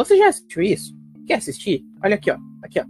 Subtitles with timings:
[0.00, 0.96] Você já assistiu isso?
[1.26, 1.84] Quer assistir?
[2.02, 2.38] Olha aqui, ó.
[2.62, 2.86] Aqui, ó.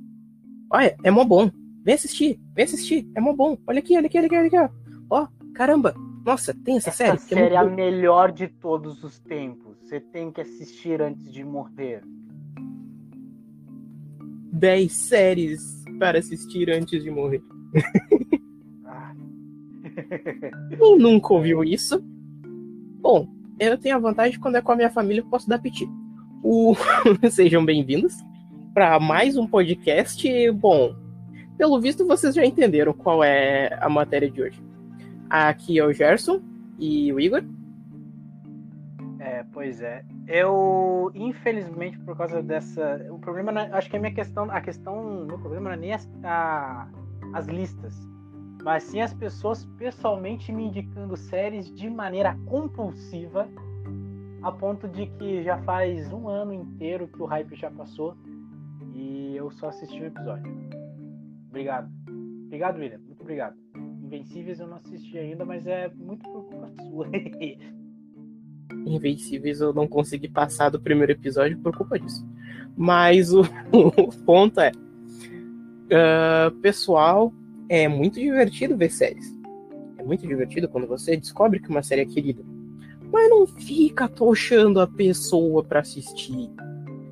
[0.70, 1.50] Olha, é mó bom.
[1.84, 3.10] Vem assistir, vem assistir.
[3.16, 3.58] É mó bom.
[3.66, 4.68] Olha aqui, olha aqui, olha aqui, olha aqui, ó.
[5.10, 5.92] Ó, caramba.
[6.24, 7.16] Nossa, tem essa, essa série?
[7.16, 9.76] Essa série é, a melhor de todos os tempos.
[9.82, 12.04] Você tem que assistir antes de morrer.
[14.52, 17.42] 10 séries para assistir antes de morrer.
[18.84, 19.12] Ah.
[20.78, 22.00] Quem nunca ouviu isso?
[23.00, 23.26] Bom,
[23.58, 25.88] eu tenho a vantagem quando é com a minha família, eu posso dar piti.
[26.42, 26.74] O...
[27.30, 28.16] Sejam bem-vindos
[28.72, 30.50] para mais um podcast.
[30.52, 30.94] Bom,
[31.58, 34.62] pelo visto vocês já entenderam qual é a matéria de hoje.
[35.28, 36.40] Aqui é o Gerson
[36.78, 37.44] e o Igor.
[39.18, 40.02] É, pois é.
[40.26, 43.06] Eu, infelizmente, por causa dessa.
[43.10, 44.50] O problema, não, é, acho que a minha questão.
[44.50, 45.26] A questão.
[45.26, 46.88] Meu problema não é nem as, a,
[47.34, 47.94] as listas,
[48.64, 53.46] mas sim as pessoas pessoalmente me indicando séries de maneira compulsiva,
[54.42, 58.16] a ponto de que já faz um ano inteiro que o hype já passou
[58.94, 60.50] e eu só assisti um episódio.
[61.48, 61.90] Obrigado.
[62.46, 62.98] Obrigado, William.
[62.98, 63.56] Muito obrigado.
[64.02, 67.06] Invencíveis eu não assisti ainda, mas é muito por culpa sua.
[68.86, 72.26] Invencíveis eu não consegui passar do primeiro episódio por culpa disso.
[72.76, 74.72] Mas o, o ponto é.
[75.92, 77.32] Uh, pessoal,
[77.68, 79.38] é muito divertido ver séries.
[79.98, 82.42] É muito divertido quando você descobre que uma série é querida.
[83.12, 86.50] Mas não fica tochando a pessoa para assistir.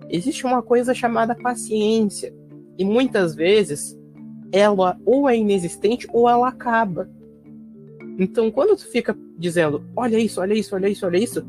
[0.09, 2.35] Existe uma coisa chamada paciência.
[2.79, 3.99] E muitas vezes
[4.53, 7.11] ela ou é inexistente ou ela acaba.
[8.19, 11.47] Então, quando tu fica dizendo, olha isso, olha isso, olha isso, olha isso,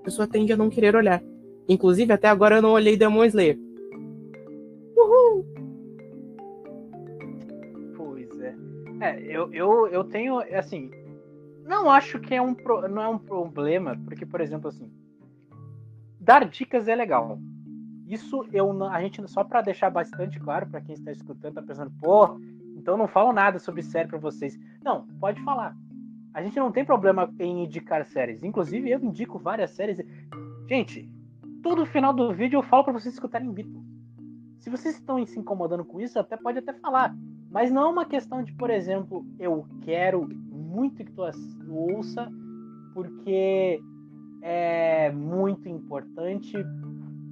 [0.00, 1.22] a pessoa tende a não querer olhar.
[1.68, 3.58] Inclusive, até agora eu não olhei Demon Slayer.
[4.96, 5.46] Uhul!
[7.96, 8.54] Pois é.
[9.00, 10.90] É, eu, eu, eu tenho, assim,
[11.64, 12.54] não acho que é um,
[12.90, 14.90] não é um problema, porque, por exemplo, assim,
[16.20, 17.38] dar dicas é legal.
[18.06, 21.90] Isso eu a gente só para deixar bastante claro para quem está escutando, tá pensando,
[22.00, 22.38] pô,
[22.76, 24.58] então não falo nada sobre série para vocês.
[24.84, 25.76] Não, pode falar.
[26.34, 28.42] A gente não tem problema em indicar séries.
[28.42, 30.00] Inclusive, eu indico várias séries.
[30.68, 31.08] Gente,
[31.62, 33.82] todo final do vídeo eu falo para vocês escutarem Vitor.
[34.58, 37.14] Se vocês estão se incomodando com isso, até pode até falar.
[37.50, 40.28] Mas não é uma questão de, por exemplo, eu quero
[40.72, 41.22] muito que tu
[41.70, 42.30] ouça,
[42.94, 43.80] porque
[44.40, 46.56] é muito importante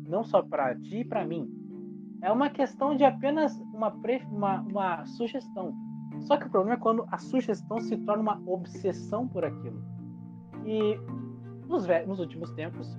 [0.06, 1.48] não só para ti e para mim.
[2.22, 3.92] É uma questão de apenas uma,
[4.30, 5.74] uma, uma sugestão.
[6.20, 9.82] Só que o problema é quando a sugestão se torna uma obsessão por aquilo.
[10.66, 10.98] E
[11.66, 12.98] nos, nos últimos tempos,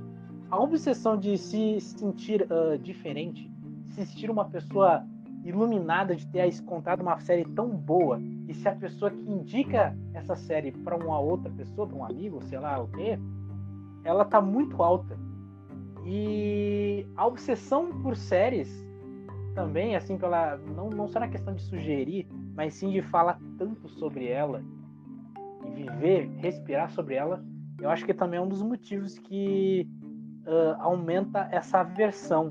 [0.49, 3.51] a obsessão de se sentir uh, diferente,
[3.89, 5.05] se sentir uma pessoa
[5.43, 10.35] iluminada de ter encontrado uma série tão boa, e se a pessoa que indica essa
[10.35, 13.17] série para uma outra pessoa, para um amigo, sei lá o quê,
[14.03, 15.17] ela tá muito alta.
[16.05, 18.85] E a obsessão por séries
[19.53, 23.87] também, assim, pela não, não só na questão de sugerir, mas sim de falar tanto
[23.89, 24.63] sobre ela
[25.65, 27.43] e viver, respirar sobre ela,
[27.79, 29.87] eu acho que também é um dos motivos que
[30.45, 32.47] uh, aumenta essa aversão,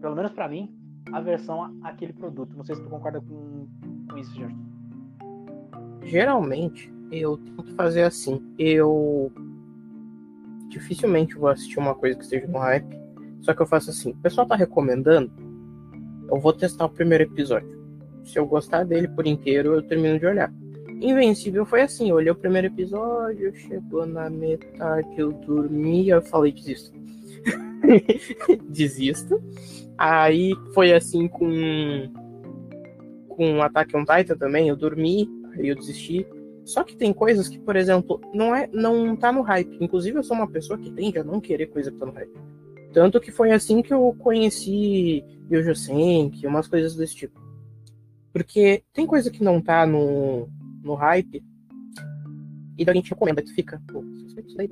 [0.00, 0.75] pelo menos para mim,
[1.12, 2.56] aversão àquele produto.
[2.56, 3.66] Não sei se tu concorda com,
[4.10, 4.56] com isso, Jorge.
[6.04, 8.42] Geralmente, eu tento fazer assim.
[8.58, 9.32] Eu
[10.68, 12.96] dificilmente vou assistir uma coisa que esteja no hype.
[13.40, 15.30] Só que eu faço assim: o pessoal tá recomendando,
[16.28, 17.76] eu vou testar o primeiro episódio.
[18.24, 20.52] Se eu gostar dele por inteiro, eu termino de olhar.
[21.00, 26.52] Invencível foi assim: eu olhei o primeiro episódio, chegou na metade, eu dormi, eu falei:
[26.52, 26.92] desisto.
[28.68, 29.42] desisto.
[29.98, 32.12] Aí foi assim com
[33.28, 36.26] com Attack on Titan também, eu dormi, aí eu desisti.
[36.64, 39.76] Só que tem coisas que, por exemplo, não é não tá no hype.
[39.80, 42.32] Inclusive, eu sou uma pessoa que tende a não querer coisa que tá no hype.
[42.92, 47.40] Tanto que foi assim que eu conheci Yojo Senki, umas coisas desse tipo.
[48.32, 50.48] Porque tem coisa que não tá no,
[50.82, 51.44] no hype
[52.78, 54.70] e daí a gente recomenda, tu fica, pô, isso daí,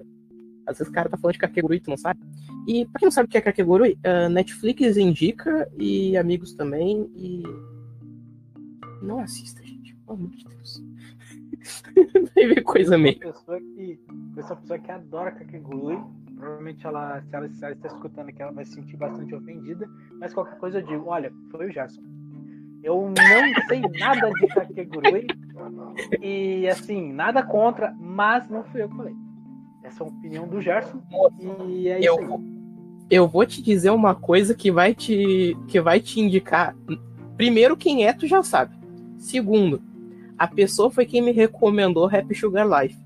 [0.67, 2.21] Às vezes o cara tá falando de Kakegurui tu não sabe.
[2.67, 7.11] E pra quem não sabe o que é Kakegurui, uh, Netflix indica e amigos também
[7.15, 7.43] e
[9.03, 9.95] não assista, gente.
[9.95, 10.83] Pelo amor de Deus.
[12.35, 13.19] Vai ver coisa meio.
[13.19, 14.01] Pessoa que,
[14.37, 15.99] essa pessoa que adora Kakegurui,
[16.37, 19.89] provavelmente ela, se ela, se ela está escutando aqui, ela vai se sentir bastante ofendida.
[20.19, 22.03] Mas qualquer coisa eu digo, olha, foi o Gerson.
[22.83, 25.27] Eu não sei nada de Kakegurui.
[26.21, 29.24] E assim, nada contra, mas não fui eu que falei.
[29.85, 31.03] Essa é a opinião do Gerson.
[31.69, 32.55] E é eu, isso aí.
[33.11, 36.75] Eu vou te dizer uma coisa que vai te, que vai te indicar.
[37.37, 38.75] Primeiro, quem é, tu já sabe.
[39.19, 39.83] Segundo,
[40.39, 42.99] a pessoa foi quem me recomendou Happy Sugar Life.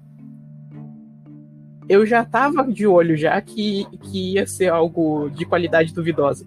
[1.89, 6.47] eu já tava de olho já que, que ia ser algo de qualidade duvidosa.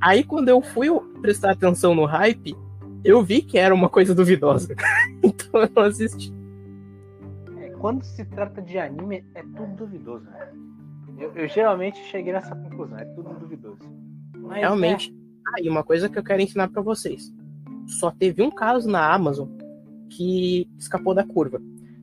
[0.00, 0.88] Aí quando eu fui
[1.20, 2.56] prestar atenção no hype,
[3.04, 4.74] eu vi que era uma coisa duvidosa.
[5.22, 6.35] então eu não assisti.
[7.86, 10.24] Quando se trata de anime, é tudo duvidoso.
[10.24, 10.52] Né?
[11.20, 13.78] Eu, eu, geralmente cheguei nessa conclusão, é tudo duvidoso.
[14.38, 15.12] Mas, Realmente.
[15.12, 15.14] É...
[15.46, 17.32] Ah, e uma coisa que eu quero ensinar para vocês.
[17.86, 19.48] Só teve um caso na Amazon
[20.10, 21.62] que escapou da curva.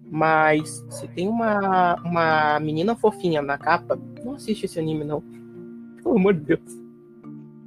[0.10, 5.22] Mas se tem uma, uma menina fofinha na capa, não assiste esse anime, não.
[6.02, 6.82] Pelo amor de Deus.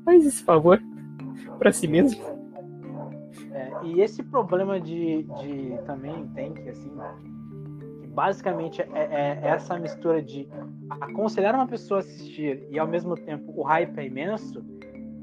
[0.06, 0.80] Faz esse favor
[1.58, 2.24] para si mesmo.
[3.52, 6.90] É, e esse problema de, de também tem que assim,
[8.16, 10.48] basicamente é, é, essa mistura de
[10.88, 14.64] aconselhar uma pessoa a assistir e ao mesmo tempo o hype é imenso,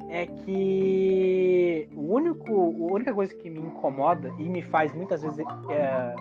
[0.09, 5.39] é que o único, a única coisa que me incomoda e me faz muitas vezes
[5.71, 6.15] é,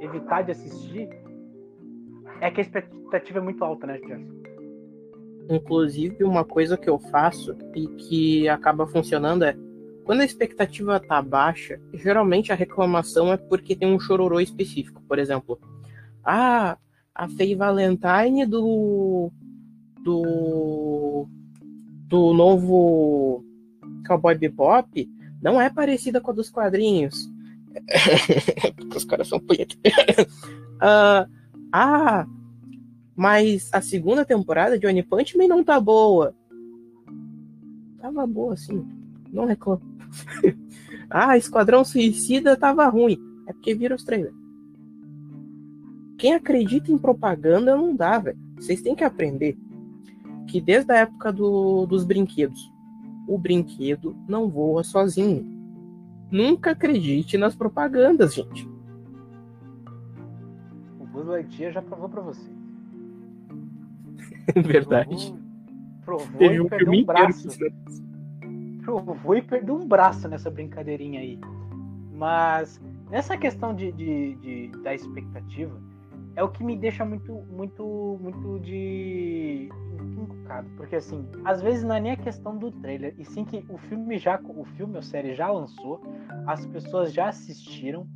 [0.00, 1.08] evitar de assistir
[2.40, 4.42] é que a expectativa é muito alta, né, Gerson?
[5.50, 9.56] Inclusive, uma coisa que eu faço e que acaba funcionando é
[10.04, 15.02] quando a expectativa tá baixa, geralmente a reclamação é porque tem um chororô específico.
[15.08, 15.58] Por exemplo,
[16.24, 16.76] ah,
[17.14, 19.30] a Faye Valentine do.
[20.02, 21.26] do.
[22.08, 23.44] do novo
[24.06, 25.08] Cowboy Bebop
[25.42, 27.28] não é parecida com a dos quadrinhos.
[28.94, 29.74] Os caras são punheta.
[30.78, 31.28] uh,
[31.72, 32.26] ah,
[33.16, 36.34] mas a segunda temporada de One Punch Man não tá boa.
[38.00, 38.86] Tava boa, sim.
[39.32, 39.82] Não reclamo.
[41.10, 43.18] ah, Esquadrão Suicida tava ruim.
[43.46, 44.41] É porque vira os trailers.
[46.22, 48.38] Quem acredita em propaganda não dá, velho.
[48.54, 49.58] Vocês têm que aprender
[50.46, 52.72] que desde a época do, dos brinquedos,
[53.26, 55.44] o brinquedo não voa sozinho.
[56.30, 58.70] Nunca acredite nas propagandas, gente.
[61.00, 62.48] O Buzz Lightyear já provou pra você.
[64.64, 65.34] Verdade.
[66.04, 67.48] Provou, provou Teve um perdeu um braço.
[68.84, 71.40] Provou e perdeu um braço nessa brincadeirinha aí.
[72.12, 72.80] Mas
[73.10, 75.90] nessa questão de, de, de, da expectativa,
[76.34, 79.68] é o que me deixa muito, muito, muito de
[80.22, 80.68] encucado.
[80.76, 83.76] Porque assim, às vezes não é nem a questão do trailer, e sim que o
[83.76, 86.00] filme já, o filme ou série já lançou,
[86.46, 88.06] as pessoas já assistiram,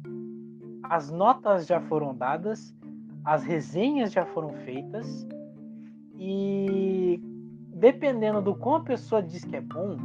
[0.84, 2.74] as notas já foram dadas,
[3.24, 5.26] as resenhas já foram feitas,
[6.18, 7.20] e
[7.74, 9.96] dependendo do como a pessoa diz que é bom,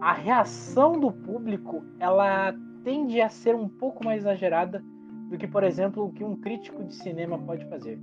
[0.00, 4.82] a reação do público ela tende a ser um pouco mais exagerada
[5.30, 7.98] do que, por exemplo, o que um crítico de cinema pode fazer.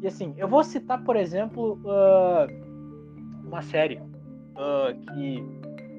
[0.00, 2.46] E assim, eu vou citar, por exemplo, uh,
[3.44, 5.44] uma série uh, que,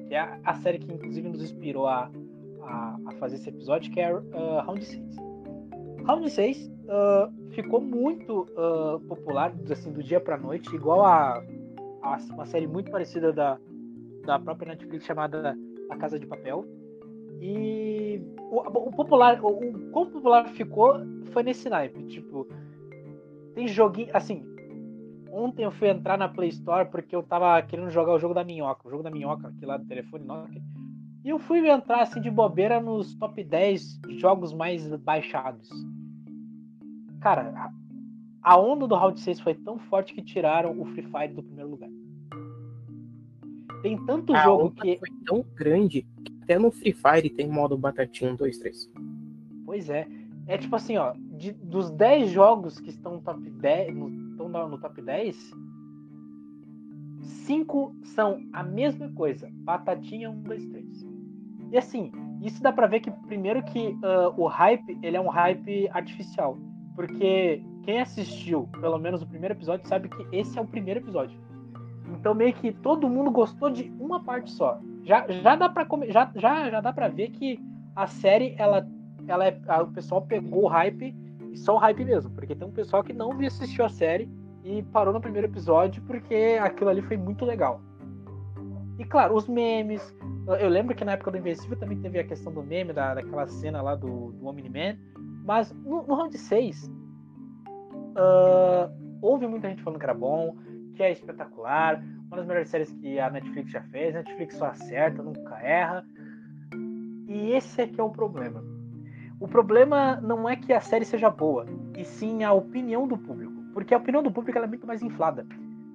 [0.08, 2.10] que, é a, série que inclusive nos inspirou a,
[2.62, 4.22] a, a fazer esse episódio, que é uh,
[4.64, 5.16] Round 6.
[6.06, 8.46] Round 6 uh, ficou muito
[9.06, 11.44] popular assim, do dia para noite, igual a,
[12.02, 13.58] a, uma série muito parecida da,
[14.24, 15.54] da própria Netflix chamada
[15.90, 16.64] A Casa de Papel.
[17.40, 21.00] E o, o popular, o, o quão popular ficou
[21.32, 22.02] foi nesse naipe.
[22.04, 22.46] Tipo,
[23.54, 24.10] tem joguinho.
[24.12, 24.44] Assim,
[25.32, 28.44] ontem eu fui entrar na Play Store porque eu tava querendo jogar o jogo da
[28.44, 30.62] minhoca, o jogo da minhoca aqui lá do telefone Nokia.
[31.24, 35.68] E eu fui entrar assim de bobeira nos top 10 jogos mais baixados.
[37.20, 37.70] Cara,
[38.42, 41.70] a onda do Round 6 foi tão forte que tiraram o Free Fire do primeiro
[41.70, 41.90] lugar.
[43.82, 44.98] Tem tanto a jogo que.
[44.98, 46.06] Foi tão grande
[46.50, 48.92] até no Free Fire tem modo batatinha 1, 2, 3.
[49.64, 50.08] Pois é.
[50.48, 51.14] É tipo assim, ó.
[51.38, 53.94] De, dos 10 jogos que estão no top 10.
[53.94, 55.36] No, estão no, top 10.
[57.22, 59.48] 5 são a mesma coisa.
[59.52, 61.06] Batatinha 1, 2, 3.
[61.70, 62.10] E assim,
[62.42, 66.58] isso dá pra ver que, primeiro, que uh, o hype ele é um hype artificial.
[66.96, 71.38] Porque quem assistiu pelo menos o primeiro episódio sabe que esse é o primeiro episódio.
[72.08, 74.80] Então meio que todo mundo gostou de uma parte só.
[75.04, 77.58] Já, já dá para já, já, já dá para ver que
[77.96, 78.86] a série ela
[79.26, 81.14] ela é, o pessoal pegou o hype
[81.52, 84.28] e só o hype mesmo, porque tem um pessoal que não assistiu a série
[84.64, 87.80] e parou no primeiro episódio porque aquilo ali foi muito legal.
[88.98, 90.14] E claro, os memes.
[90.60, 93.46] Eu lembro que na época do Invencível também teve a questão do meme, da, daquela
[93.46, 94.98] cena lá do, do Omni-Man.
[95.44, 96.90] Mas no, no round 6, uh,
[98.16, 98.90] ah,
[99.22, 100.54] houve muita gente falando que era bom,
[100.94, 104.14] que é espetacular, uma das melhores séries que a Netflix já fez.
[104.14, 106.06] A Netflix só acerta, nunca erra.
[107.28, 108.62] E esse é que é o problema.
[109.40, 113.52] O problema não é que a série seja boa, e sim a opinião do público.
[113.74, 115.46] Porque a opinião do público é muito mais inflada.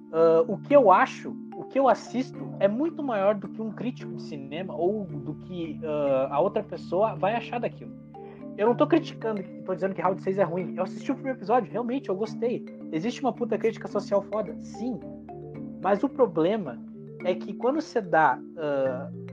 [0.08, 3.70] Uh, o que eu acho, o que eu assisto, é muito maior do que um
[3.70, 7.92] crítico de cinema ou do que uh, a outra pessoa vai achar daquilo.
[8.58, 10.74] eu não tô criticando, tô dizendo que Round 6 é ruim.
[10.76, 12.64] Eu assisti o primeiro episódio, realmente, eu gostei.
[12.92, 14.98] Existe uma puta crítica social foda, sim.
[15.82, 16.78] Mas o problema
[17.24, 19.26] é que quando você dá uh,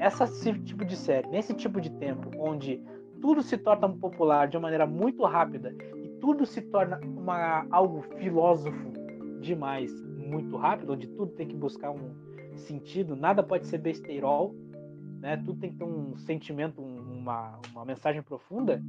[0.00, 2.80] esse tipo de série, nesse tipo de tempo, onde
[3.20, 8.02] tudo se torna popular de uma maneira muito rápida e tudo se torna uma, algo
[8.18, 8.92] filósofo
[9.40, 12.14] demais muito rápido, onde tudo tem que buscar um
[12.56, 14.54] sentido, nada pode ser besteirol,
[15.20, 15.36] né?
[15.38, 18.82] Tudo tem que ter um sentimento, uma, uma mensagem profunda.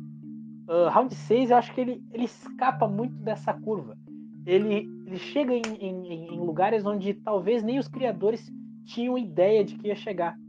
[0.67, 3.97] Uh, round 6, eu acho que ele, ele escapa muito dessa curva.
[4.47, 8.49] Ele, ele chega em, em, em lugares onde talvez nem os criadores
[8.85, 10.39] tinham ideia de que ia chegar.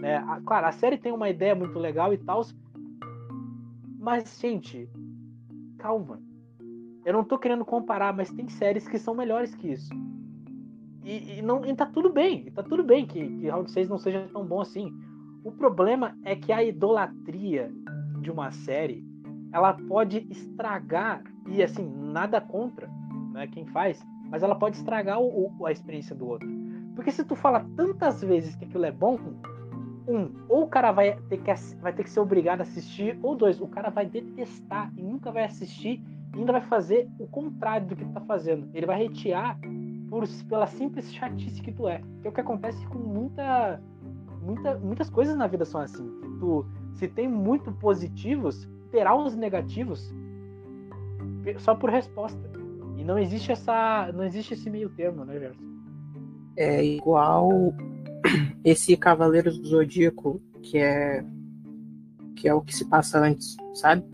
[0.00, 0.16] Né?
[0.16, 2.42] A, claro, a série tem uma ideia muito legal e tal,
[4.00, 4.90] mas, gente,
[5.78, 6.20] calma.
[7.04, 9.94] Eu não tô querendo comparar, mas tem séries que são melhores que isso.
[11.04, 13.98] E, e não, e tá tudo bem, tá tudo bem que, que Round 6 não
[13.98, 14.92] seja tão bom assim.
[15.44, 17.72] O problema é que a idolatria
[18.20, 19.04] de uma série
[19.52, 22.90] ela pode estragar, e assim, nada contra
[23.32, 26.48] né, quem faz, mas ela pode estragar o, o, a experiência do outro.
[26.94, 29.18] Porque se tu fala tantas vezes que aquilo é bom,
[30.06, 33.36] um, ou o cara vai ter que, vai ter que ser obrigado a assistir, ou
[33.36, 36.02] dois, o cara vai detestar e nunca vai assistir
[36.34, 38.68] e ainda vai fazer o contrário do que tu tá fazendo.
[38.74, 39.58] Ele vai retear
[40.08, 42.02] por, pela simples chatice que tu é.
[42.20, 43.80] Que é o que acontece com muita,
[44.42, 46.06] muita, muitas coisas na vida são assim.
[46.40, 50.14] Tu, se tem muito positivos, terá os negativos
[51.58, 52.61] só por resposta.
[52.96, 55.62] E não existe essa, não existe esse meio termo, né, Gerson?
[56.56, 57.50] É igual
[58.64, 61.24] esse Cavaleiros do Zodíaco, que é
[62.36, 64.04] que é o que se passa antes, sabe?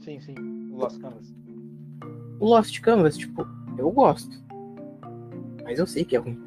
[0.00, 0.34] Sim, sim.
[0.72, 1.34] O Lost Canvas.
[2.40, 3.46] O Lost Canvas, tipo,
[3.78, 4.42] eu gosto.
[5.62, 6.38] Mas eu sei que é ruim.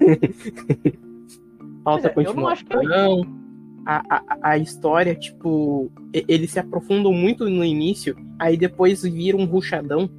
[1.84, 2.82] Falta é, continuação.
[2.82, 3.37] É
[3.84, 9.44] a, a, a história, tipo, eles se aprofundam muito no início, aí depois vira um
[9.44, 10.10] ruchadão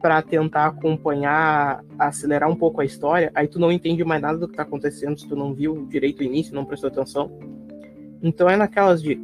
[0.00, 4.48] para tentar acompanhar, acelerar um pouco a história, aí tu não entende mais nada do
[4.48, 7.30] que tá acontecendo se tu não viu direito o início, não prestou atenção.
[8.20, 9.20] Então é naquelas de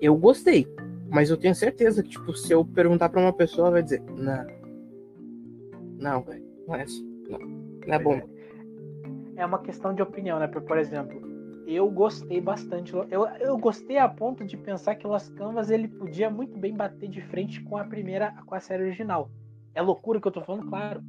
[0.00, 0.66] eu gostei,
[1.10, 4.46] mas eu tenho certeza que tipo se eu perguntar para uma pessoa vai dizer, não.
[5.98, 7.06] Não, velho, não é assim.
[7.28, 8.20] Não, não é bom.
[9.36, 10.46] É uma questão de opinião, né?
[10.46, 11.20] Por exemplo,
[11.74, 12.94] eu gostei bastante.
[12.94, 17.08] Eu, eu gostei a ponto de pensar que Los Canvas ele podia muito bem bater
[17.08, 19.30] de frente com a primeira, com a série original.
[19.74, 21.02] É loucura que eu tô falando, claro.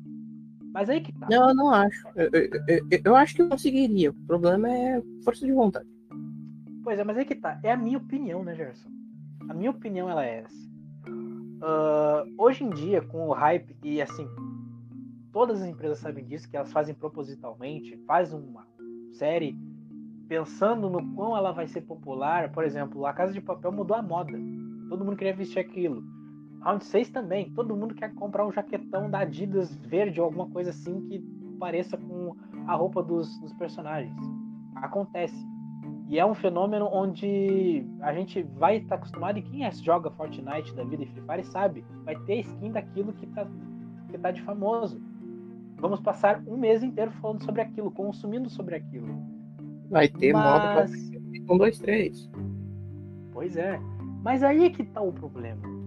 [0.74, 1.28] Mas aí que tá.
[1.30, 2.08] Não, eu não acho.
[2.16, 4.12] Eu, eu, eu, acho que eu conseguiria.
[4.12, 5.88] O problema é força de vontade.
[6.84, 7.60] Pois é, mas aí que tá.
[7.64, 8.90] É a minha opinião, né, Gerson?
[9.48, 10.70] A minha opinião ela é essa.
[11.08, 14.28] Uh, hoje em dia, com o hype, e assim,
[15.32, 18.68] todas as empresas sabem disso, que elas fazem propositalmente, faz uma
[19.12, 19.58] série
[20.30, 22.52] pensando no quão ela vai ser popular.
[22.52, 24.40] Por exemplo, a Casa de Papel mudou a moda.
[24.88, 26.04] Todo mundo queria vestir aquilo.
[26.62, 27.52] Round 6 também.
[27.52, 31.20] Todo mundo quer comprar um jaquetão da Adidas verde ou alguma coisa assim que
[31.60, 32.36] pareça com
[32.68, 34.16] a roupa dos, dos personagens.
[34.76, 35.36] Acontece.
[36.08, 40.10] E é um fenômeno onde a gente vai estar tá acostumado, e quem é, joga
[40.10, 43.46] Fortnite da vida e Free Fire sabe, vai ter skin daquilo que tá,
[44.10, 45.00] que tá de famoso.
[45.78, 49.39] Vamos passar um mês inteiro falando sobre aquilo, consumindo sobre aquilo.
[49.90, 50.92] Vai ter Mas...
[50.92, 52.30] modo com dois, três.
[53.32, 53.80] Pois é.
[54.24, 55.80] Mas aí é que tá o problema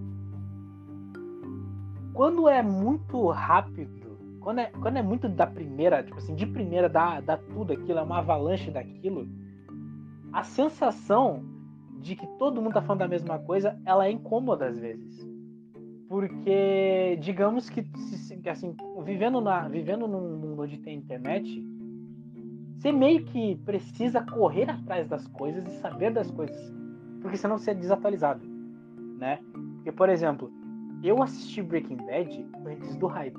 [2.12, 6.88] quando é muito rápido, quando é, quando é muito da primeira, tipo assim, de primeira
[6.88, 9.28] dá, dá tudo aquilo, é uma avalanche daquilo,
[10.32, 11.44] a sensação
[12.00, 15.30] de que todo mundo tá falando da mesma coisa, ela é incômoda às vezes.
[16.08, 17.86] Porque, digamos que,
[18.50, 21.64] assim, vivendo, na, vivendo num mundo onde tem internet,
[22.82, 26.74] você meio que precisa correr atrás das coisas e saber das coisas,
[27.20, 28.44] porque senão você é desatualizado,
[29.20, 29.38] né?
[29.76, 30.50] Porque, por exemplo,
[31.04, 33.38] eu assisti Breaking Bad antes do hype.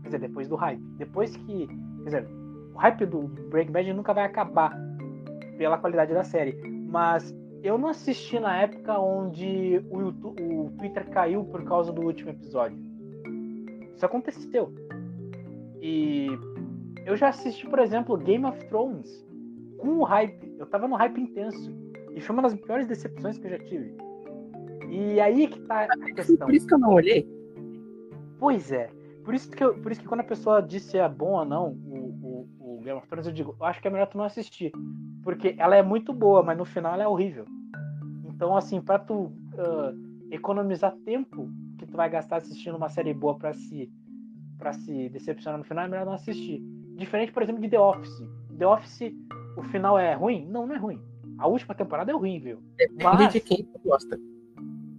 [0.00, 0.80] Quer dizer, depois do hype.
[0.96, 1.66] Depois que.
[1.66, 2.28] Quer dizer,
[2.74, 4.74] o hype do Breaking Bad nunca vai acabar
[5.58, 6.58] pela qualidade da série.
[6.88, 12.00] Mas eu não assisti na época onde o, YouTube, o Twitter caiu por causa do
[12.00, 12.78] último episódio.
[13.94, 14.72] Isso aconteceu.
[15.82, 16.30] E
[17.06, 19.26] eu já assisti, por exemplo, Game of Thrones
[19.78, 20.54] com o hype.
[20.58, 21.74] Eu tava no hype intenso.
[22.14, 23.94] E foi uma das piores decepções que eu já tive.
[24.88, 26.46] E aí que tá a questão.
[26.46, 27.28] Por isso que eu não olhei.
[28.38, 28.90] Pois é.
[29.24, 31.44] Por isso que, eu, por isso que quando a pessoa diz se é bom ou
[31.44, 34.18] não o, o, o Game of Thrones, eu digo, eu acho que é melhor tu
[34.18, 34.72] não assistir.
[35.22, 37.44] Porque ela é muito boa, mas no final ela é horrível.
[38.24, 43.36] Então, assim, pra tu uh, economizar tempo que tu vai gastar assistindo uma série boa
[43.36, 43.92] pra se,
[44.58, 46.62] pra se decepcionar no final, é melhor não assistir.
[47.00, 48.22] Diferente, por exemplo, de The Office.
[48.58, 49.14] The Office,
[49.56, 50.46] o final é ruim?
[50.46, 51.00] Não, não é ruim.
[51.38, 52.62] A última temporada é horrível.
[52.76, 53.32] Depende mas...
[53.32, 54.20] de quem gosta.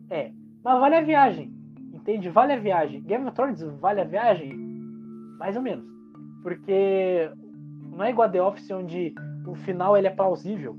[0.10, 0.32] É,
[0.64, 1.54] mas vale a viagem.
[1.94, 2.28] Entende?
[2.28, 3.04] Vale a viagem.
[3.04, 4.52] Game of Thrones vale a viagem?
[5.38, 5.86] Mais ou menos.
[6.42, 7.30] Porque
[7.92, 9.14] não é igual a The Office, onde
[9.46, 10.76] o final ele é plausível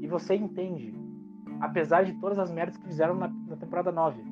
[0.00, 0.94] e você entende.
[1.60, 4.22] Apesar de todas as merdas que fizeram na, na temporada 9.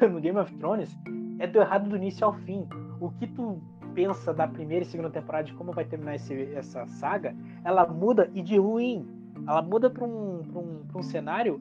[0.10, 0.98] no Game of Thrones,
[1.38, 2.66] é do errado do início ao fim.
[2.98, 3.60] O que tu
[3.96, 7.34] pensa da primeira e segunda temporada de como vai terminar esse, essa saga,
[7.64, 9.08] ela muda e de ruim.
[9.48, 11.58] Ela muda para um, um, um cenário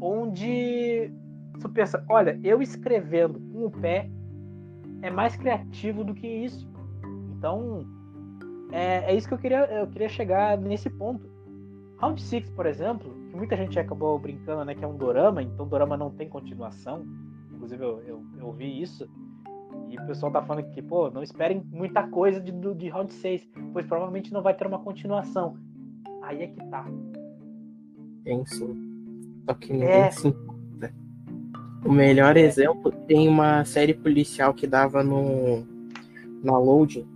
[0.00, 1.08] onde
[1.60, 4.10] tu pensa, olha, eu escrevendo com o pé
[5.02, 6.68] é mais criativo do que isso.
[7.36, 7.86] Então,
[8.72, 11.30] é, é isso que eu queria, eu queria chegar nesse ponto.
[11.98, 15.68] Round 6, por exemplo, que muita gente acabou brincando, né, que é um dorama, então
[15.68, 17.06] dorama não tem continuação.
[17.52, 19.08] Inclusive eu, eu, eu ouvi isso.
[19.90, 23.48] E o pessoal tá falando que, pô, não esperem muita coisa de, de Round 6,
[23.72, 25.56] pois provavelmente não vai ter uma continuação.
[26.22, 26.86] Aí é que tá.
[28.24, 29.42] Tem sim.
[29.46, 30.10] Só que ninguém é...
[30.10, 30.58] se importa.
[31.84, 32.40] O melhor é.
[32.40, 35.64] exemplo tem uma série policial que dava no
[36.42, 37.06] na Loading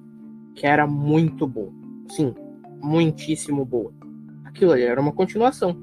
[0.55, 1.73] que era muito boa.
[2.09, 2.35] Sim,
[2.81, 3.93] muitíssimo boa.
[4.45, 5.77] Aquilo ali era uma continuação.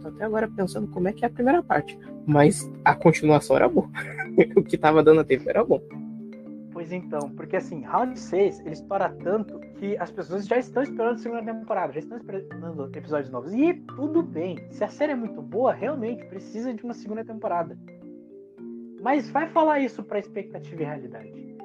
[0.00, 1.98] Tô até agora pensando como é que é a primeira parte.
[2.30, 3.88] Mas a continuação era boa.
[4.56, 5.82] o que tava dando a tempo era bom.
[6.72, 11.14] Pois então, porque assim, Round 6, ele estoura tanto que as pessoas já estão esperando
[11.14, 13.52] a segunda temporada, já estão esperando episódios novos.
[13.52, 17.76] E tudo bem, se a série é muito boa, realmente precisa de uma segunda temporada.
[19.02, 21.56] Mas vai falar isso para expectativa e realidade.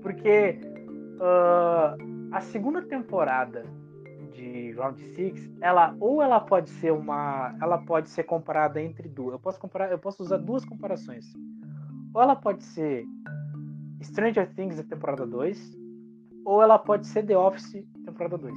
[0.00, 0.60] Porque
[1.16, 3.64] uh, a segunda temporada
[4.32, 9.32] de Round 6, ela ou ela pode ser uma, ela pode ser comparada entre duas.
[9.32, 11.32] Eu posso comparar, eu posso usar duas comparações.
[12.14, 13.06] Ou ela pode ser
[14.02, 15.78] Stranger Things da temporada 2,
[16.44, 18.54] ou ela pode ser The Office temporada 2.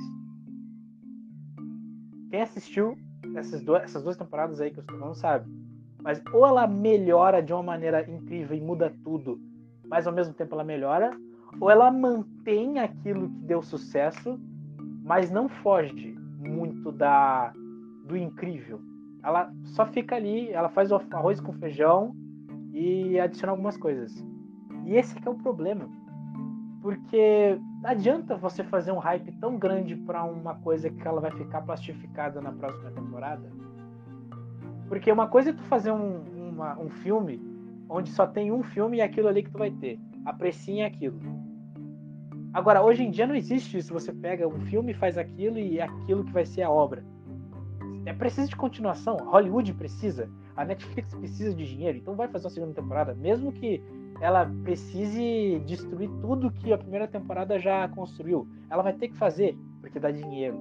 [2.30, 2.98] Quem assistiu
[3.36, 5.50] essas duas, essas duas temporadas aí que eu estou falando sabe.
[6.02, 9.40] Mas ou ela melhora de uma maneira incrível e muda tudo,
[9.88, 11.12] mas ao mesmo tempo ela melhora,
[11.60, 14.40] ou ela mantém aquilo que deu sucesso
[15.06, 17.54] mas não foge muito da
[18.06, 18.82] do incrível.
[19.24, 22.16] Ela só fica ali, ela faz o arroz com feijão
[22.74, 24.14] e adiciona algumas coisas.
[24.84, 25.88] E esse é o problema.
[26.82, 31.32] Porque não adianta você fazer um hype tão grande para uma coisa que ela vai
[31.32, 33.52] ficar plastificada na próxima temporada.
[34.88, 37.42] Porque uma coisa é tu fazer um, uma, um filme
[37.90, 40.00] onde só tem um filme e é aquilo ali que tu vai ter.
[40.24, 41.20] Apreciem aquilo.
[42.56, 43.92] Agora, hoje em dia não existe isso.
[43.92, 47.04] Você pega um filme, faz aquilo e é aquilo que vai ser a obra.
[48.06, 49.18] É preciso de continuação.
[49.18, 50.30] Hollywood precisa.
[50.56, 51.98] A Netflix precisa de dinheiro.
[51.98, 53.14] Então vai fazer uma segunda temporada.
[53.14, 53.84] Mesmo que
[54.22, 58.48] ela precise destruir tudo que a primeira temporada já construiu.
[58.70, 60.58] Ela vai ter que fazer, porque dá dinheiro.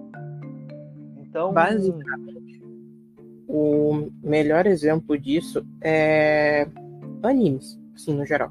[1.21, 1.53] Então.
[1.53, 2.61] Basicamente,
[3.47, 6.67] o melhor exemplo disso é
[7.23, 8.51] animes, assim, no geral.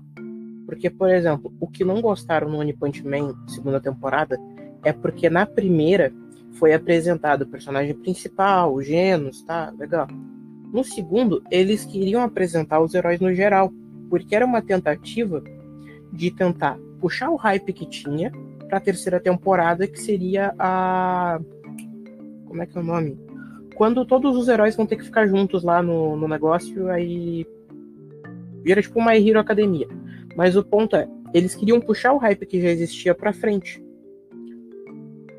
[0.65, 4.39] Porque, por exemplo, o que não gostaram no One Punch Man segunda temporada
[4.83, 6.13] é porque na primeira
[6.53, 9.73] foi apresentado o personagem principal, o Genos, tá?
[9.77, 10.07] Legal.
[10.71, 13.71] No segundo, eles queriam apresentar os heróis no geral,
[14.09, 15.43] porque era uma tentativa
[16.11, 18.31] de tentar puxar o hype que tinha
[18.67, 21.39] para a terceira temporada, que seria a.
[22.45, 23.17] Como é que é o nome?
[23.75, 27.45] Quando todos os heróis vão ter que ficar juntos lá no, no negócio, aí.
[28.63, 29.87] Vira tipo uma Hero Academia.
[30.35, 33.83] Mas o ponto é, eles queriam puxar o hype que já existia pra frente.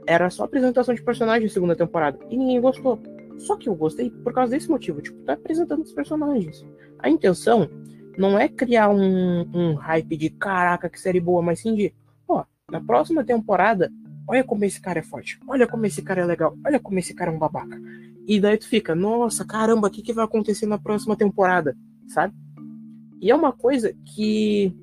[0.07, 2.19] Era só apresentação de personagens segunda temporada.
[2.31, 3.01] E ninguém gostou.
[3.39, 5.01] Só que eu gostei por causa desse motivo.
[5.01, 6.65] Tipo, tá apresentando os personagens.
[6.99, 7.69] A intenção
[8.19, 11.93] não é criar um, um hype de caraca, que série boa, mas sim de,
[12.29, 13.91] ó, na próxima temporada,
[14.29, 15.39] olha como esse cara é forte.
[15.49, 16.57] Olha como esse cara é legal.
[16.65, 17.81] Olha como esse cara é um babaca.
[18.27, 21.77] E daí tu fica, nossa, caramba, o que, que vai acontecer na próxima temporada?
[22.09, 22.35] Sabe?
[23.21, 24.75] E é uma coisa que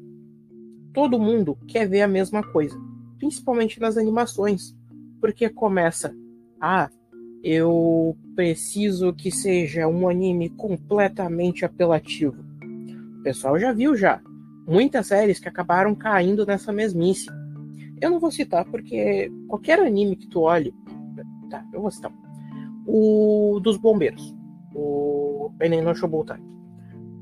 [0.93, 2.77] todo mundo quer ver a mesma coisa,
[3.17, 4.75] principalmente nas animações,
[5.19, 6.13] porque começa,
[6.60, 6.89] ah,
[7.43, 12.43] eu preciso que seja um anime completamente apelativo.
[13.19, 14.21] O pessoal já viu já
[14.67, 17.27] muitas séries que acabaram caindo nessa mesmice.
[17.99, 20.73] Eu não vou citar porque qualquer anime que tu olhe,
[21.49, 22.12] tá, eu vou citar.
[22.86, 24.36] O dos bombeiros,
[24.73, 26.39] o Enem no Shoboutai.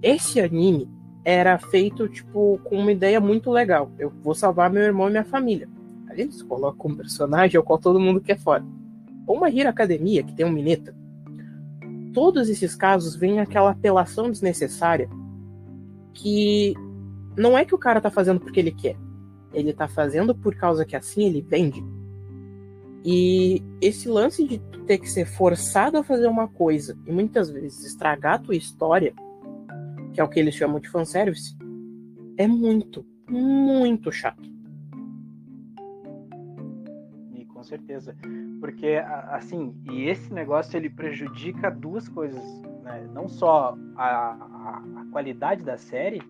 [0.01, 0.89] Esse anime
[1.23, 3.91] era feito, tipo, com uma ideia muito legal.
[3.99, 5.69] Eu vou salvar meu irmão e minha família.
[6.07, 8.63] Aí eles colocam um personagem ao qual todo mundo quer fora.
[9.27, 10.95] Ou uma Hero Academia, que tem um Mineta.
[12.13, 15.09] Todos esses casos vêm aquela apelação desnecessária
[16.13, 16.73] que
[17.37, 18.97] não é que o cara tá fazendo porque ele quer.
[19.53, 21.83] Ele tá fazendo por causa que assim ele vende.
[23.05, 27.85] E esse lance de ter que ser forçado a fazer uma coisa e muitas vezes
[27.85, 29.13] estragar a tua história,
[30.13, 31.55] que é o que eles chamam de fanservice,
[32.37, 34.49] é muito, muito chato.
[37.35, 38.15] E com certeza.
[38.59, 42.43] Porque, assim, e esse negócio ele prejudica duas coisas,
[42.83, 43.07] né?
[43.13, 46.21] Não só a, a, a qualidade da série,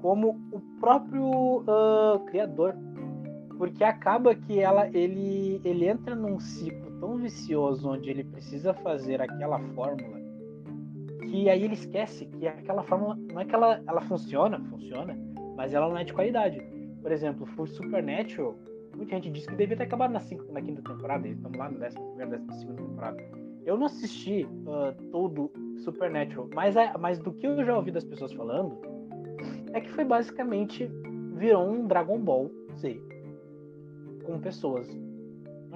[0.00, 1.24] como o próprio
[1.60, 2.74] uh, criador
[3.58, 9.20] porque acaba que ela ele ele entra num ciclo tão vicioso onde ele precisa fazer
[9.20, 10.25] aquela fórmula
[11.28, 15.16] que aí ele esquece que aquela fórmula não é que ela ela funciona, funciona,
[15.56, 16.60] mas ela não é de qualidade.
[17.02, 18.56] Por exemplo, for Supernatural,
[18.96, 21.78] muita gente disse que devia ter acabado na, cinco, na quinta temporada, estamos lá no
[21.78, 23.16] décima primeira, décima segunda temporada.
[23.64, 28.04] Eu não assisti uh, todo Supernatural, mas, é, mas do que eu já ouvi das
[28.04, 28.78] pessoas falando,
[29.72, 30.90] é que foi basicamente
[31.34, 33.00] virou um Dragon Ball Z
[34.24, 34.88] com pessoas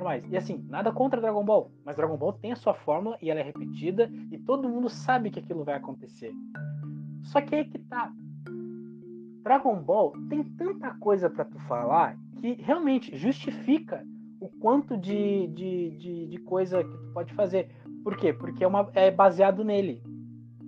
[0.00, 0.24] normais.
[0.30, 3.40] E assim, nada contra Dragon Ball, mas Dragon Ball tem a sua fórmula e ela
[3.40, 6.32] é repetida e todo mundo sabe que aquilo vai acontecer.
[7.24, 8.10] Só que aí que tá.
[9.42, 14.04] Dragon Ball tem tanta coisa para tu falar que realmente justifica
[14.40, 17.70] o quanto de, de, de, de, coisa que tu pode fazer.
[18.02, 18.32] Por quê?
[18.32, 20.02] Porque é, uma, é baseado nele.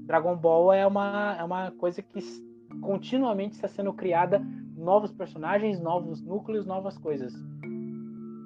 [0.06, 2.20] Dragon Ball é uma, é uma coisa que
[2.80, 4.42] continuamente está sendo criada
[4.76, 7.32] novos personagens, novos núcleos, novas coisas.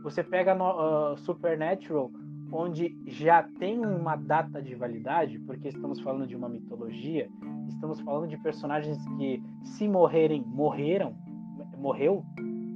[0.07, 2.13] Você pega no, uh, Supernatural,
[2.53, 7.29] onde já tem uma data de validade, porque estamos falando de uma mitologia,
[7.67, 11.17] estamos falando de personagens que, se morrerem, morreram,
[11.77, 12.25] morreu,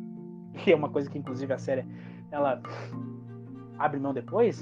[0.58, 1.86] que é uma coisa que inclusive a série
[2.32, 2.60] ela
[3.78, 4.60] abre mão depois.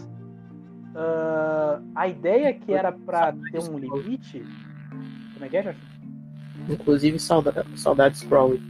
[0.90, 4.44] Uh, a ideia que era para ter um limite.
[5.32, 5.80] Como é que é, Jorge?
[6.68, 8.60] Inclusive saudades, saudades Crowley.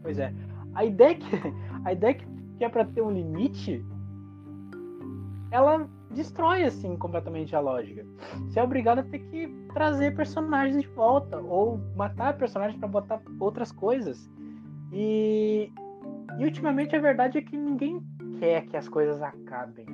[0.00, 0.32] Pois é.
[0.74, 1.26] A ideia que,
[1.84, 2.27] a ideia que
[2.58, 3.84] que é para ter um limite,
[5.50, 8.04] ela destrói assim completamente a lógica.
[8.46, 13.22] Você é obrigado a ter que trazer personagens de volta ou matar personagens para botar
[13.38, 14.28] outras coisas.
[14.92, 15.70] E,
[16.38, 18.02] e ultimamente a verdade é que ninguém
[18.38, 19.86] quer que as coisas acabem.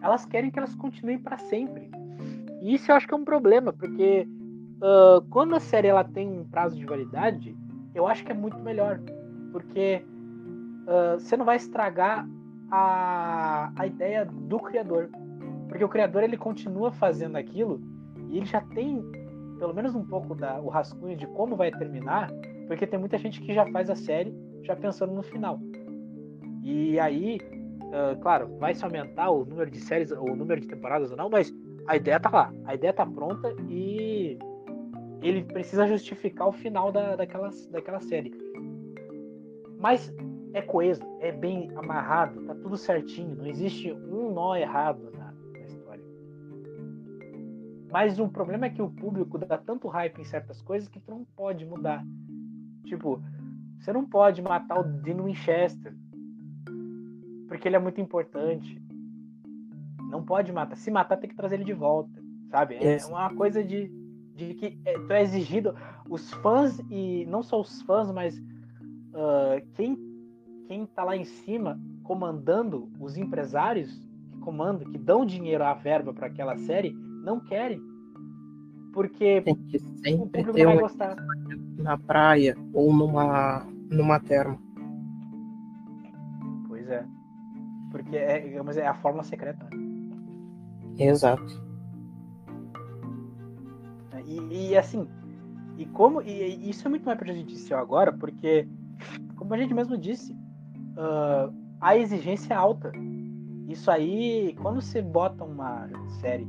[0.00, 1.90] Elas querem que elas continuem para sempre.
[2.62, 4.26] E isso eu acho que é um problema, porque
[4.76, 7.54] uh, quando a série ela tem um prazo de validade,
[7.94, 9.00] eu acho que é muito melhor.
[9.52, 10.02] Porque
[11.18, 12.26] você não vai estragar
[12.70, 15.10] a, a ideia do criador.
[15.68, 17.80] Porque o criador ele continua fazendo aquilo
[18.28, 19.02] e ele já tem
[19.58, 22.30] pelo menos um pouco da, o rascunho de como vai terminar,
[22.66, 25.60] porque tem muita gente que já faz a série já pensando no final.
[26.62, 27.38] E aí,
[27.82, 31.28] uh, claro, vai se aumentar o número de séries, o número de temporadas ou não,
[31.28, 31.54] mas
[31.86, 34.38] a ideia tá lá, a ideia tá pronta e
[35.22, 38.32] ele precisa justificar o final da, daquela, daquela série.
[39.78, 40.12] Mas
[40.52, 45.66] é coeso, é bem amarrado, tá tudo certinho, não existe um nó errado na, na
[45.66, 46.04] história.
[47.90, 51.10] Mas o problema é que o público dá tanto hype em certas coisas que tu
[51.10, 52.04] não pode mudar.
[52.84, 53.22] Tipo,
[53.78, 55.94] você não pode matar o Dean Winchester
[57.50, 58.80] porque ele é muito importante.
[60.08, 60.76] Não pode matar.
[60.76, 62.76] Se matar, tem que trazer ele de volta, sabe?
[62.76, 63.88] É uma coisa de,
[64.36, 65.74] de que é, tu é exigido.
[66.08, 69.96] Os fãs, e não só os fãs, mas uh, quem
[70.70, 73.92] quem está lá em cima comandando os empresários
[74.30, 76.92] que comandam, que dão dinheiro à verba para aquela série,
[77.24, 77.82] não querem.
[78.92, 81.16] Porque Tem que sempre o ter vai gostar.
[81.76, 84.56] Na praia ou numa, numa terma.
[86.68, 87.04] Pois é.
[87.90, 89.68] Porque é, mas é a fórmula secreta.
[89.72, 91.04] Né?
[91.04, 91.68] Exato.
[94.24, 95.08] E, e, assim,
[95.76, 98.68] e como e, e isso é muito mais prejudicial agora, porque
[99.34, 100.38] como a gente mesmo disse,
[101.00, 102.92] uh, a exigência é alta.
[103.68, 105.88] Isso aí, quando você bota uma
[106.20, 106.46] série,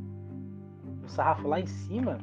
[1.04, 2.18] o sarrafo lá em cima,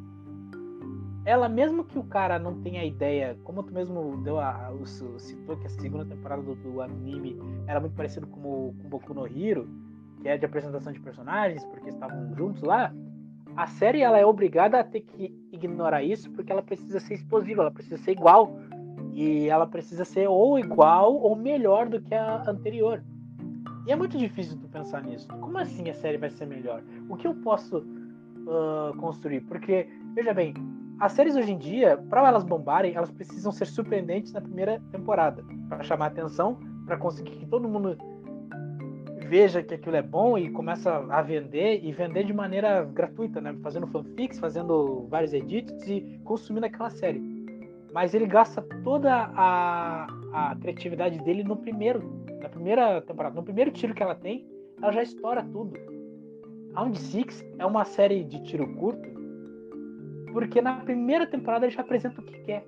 [1.24, 5.56] ela mesmo que o cara não tenha ideia, como tu mesmo deu a, o, citou
[5.56, 7.36] que a segunda temporada do, do, anime
[7.66, 9.68] era muito parecido com o com Boku no Hero,
[10.20, 12.92] que é de apresentação de personagens, porque estavam juntos lá,
[13.56, 17.62] a série ela é obrigada a ter que ignorar isso porque ela precisa ser explosiva,
[17.62, 18.58] ela precisa ser igual
[19.18, 23.02] e ela precisa ser ou igual ou melhor do que a anterior.
[23.84, 25.26] E é muito difícil tu pensar nisso.
[25.26, 26.84] Como assim a série vai ser melhor?
[27.08, 29.40] O que eu posso uh, construir?
[29.40, 30.54] Porque, veja bem,
[31.00, 35.44] as séries hoje em dia, para elas bombarem, elas precisam ser surpreendentes na primeira temporada,
[35.68, 37.98] para chamar atenção, para conseguir que todo mundo
[39.26, 43.52] veja que aquilo é bom e começa a vender e vender de maneira gratuita, né?
[43.64, 47.37] Fazendo fanfics, fazendo vários edits e consumindo aquela série
[47.92, 53.70] mas ele gasta toda a, a criatividade dele no primeiro, na primeira temporada, no primeiro
[53.70, 54.46] tiro que ela tem,
[54.80, 55.76] ela já estoura tudo.
[56.74, 59.08] Round Six é uma série de tiro curto,
[60.32, 62.66] porque na primeira temporada ele já apresenta o que quer.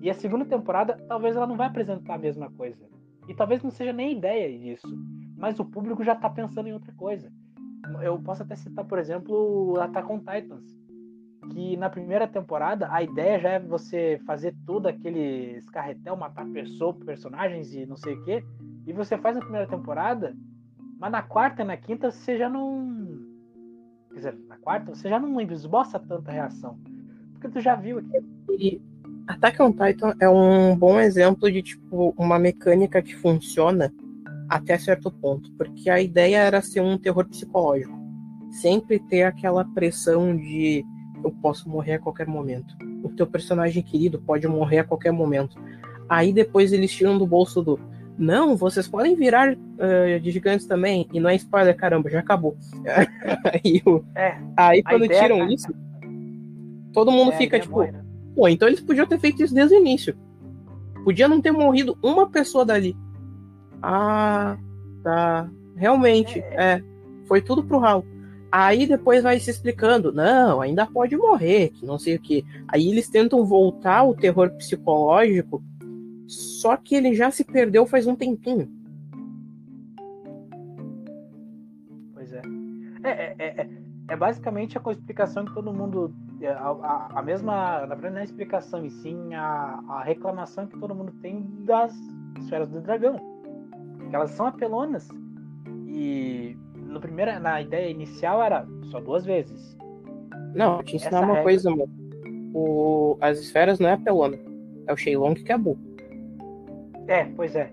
[0.00, 2.86] E a segunda temporada, talvez ela não vai apresentar a mesma coisa.
[3.28, 4.88] E talvez não seja nem ideia disso.
[5.36, 7.30] Mas o público já tá pensando em outra coisa.
[8.02, 10.77] Eu posso até citar, por exemplo, Attack on Titans.
[11.50, 16.96] Que na primeira temporada a ideia já é você fazer tudo aquele escarretel, matar pessoas,
[17.04, 18.44] personagens e não sei o quê.
[18.86, 20.36] E você faz na primeira temporada,
[20.98, 23.18] mas na quarta e na quinta você já não.
[24.10, 26.78] Quer dizer, na quarta você já não esboça tanta reação.
[27.32, 28.24] Porque tu já viu aqui.
[28.50, 28.82] E
[29.28, 33.92] Attack on Titan é um bom exemplo de tipo uma mecânica que funciona
[34.48, 37.94] até certo ponto, porque a ideia era ser um terror psicológico,
[38.50, 40.82] sempre ter aquela pressão de
[41.22, 42.76] eu posso morrer a qualquer momento.
[43.02, 45.58] O teu personagem querido pode morrer a qualquer momento.
[46.08, 47.78] Aí depois eles tiram do bolso do
[48.18, 51.08] não, vocês podem virar uh, de gigantes também.
[51.12, 52.56] E não é spoiler, caramba, já acabou.
[53.44, 53.80] aí,
[54.16, 55.54] é, aí quando tiram é...
[55.54, 55.72] isso,
[56.92, 58.04] todo mundo é, fica tipo, morre, né?
[58.34, 60.16] Pô, então eles podiam ter feito isso desde o início.
[61.04, 62.96] Podia não ter morrido uma pessoa dali.
[63.80, 64.58] Ah,
[65.04, 65.48] tá.
[65.76, 66.72] Realmente, é.
[66.72, 66.82] é.
[67.26, 68.04] Foi tudo pro ralo.
[68.50, 72.44] Aí depois vai se explicando, não, ainda pode morrer, que não sei o que.
[72.66, 75.62] Aí eles tentam voltar o terror psicológico,
[76.26, 78.70] só que ele já se perdeu faz um tempinho.
[82.14, 82.42] Pois é.
[83.02, 83.68] É, é, é,
[84.08, 88.18] é basicamente a explicação que todo mundo é, a, a, a, mesma, na verdade, não
[88.18, 91.92] é a explicação, e sim a, a reclamação que todo mundo tem das
[92.38, 93.18] esferas do dragão.
[94.08, 95.08] Que elas são apelonas.
[95.86, 96.56] E
[96.88, 99.76] no primeiro, na ideia inicial era só duas vezes.
[100.54, 101.42] Não, vou te ensinar Essa uma regra...
[101.42, 101.88] coisa, amor.
[102.54, 104.38] O, as esferas não é apelona.
[104.86, 105.78] É o Shenlong que é burro.
[107.06, 107.70] É, pois é.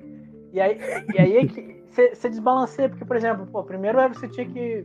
[0.52, 0.78] E aí,
[1.14, 4.84] e aí é que você desbalanceia, porque, por exemplo, pô, primeiro você tinha que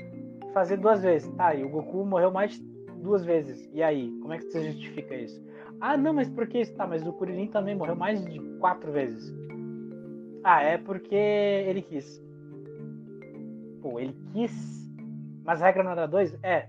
[0.52, 1.28] fazer duas vezes.
[1.34, 2.60] Tá, e o Goku morreu mais
[3.02, 3.68] duas vezes.
[3.72, 5.42] E aí, como é que você justifica isso?
[5.80, 6.74] Ah, não, mas por que isso?
[6.74, 9.32] Tá, mas o Kuririn também morreu mais de quatro vezes.
[10.44, 12.22] Ah, é porque ele quis.
[13.80, 14.88] Pô, ele quis.
[15.44, 16.36] Mas a regra não era dois?
[16.42, 16.68] É.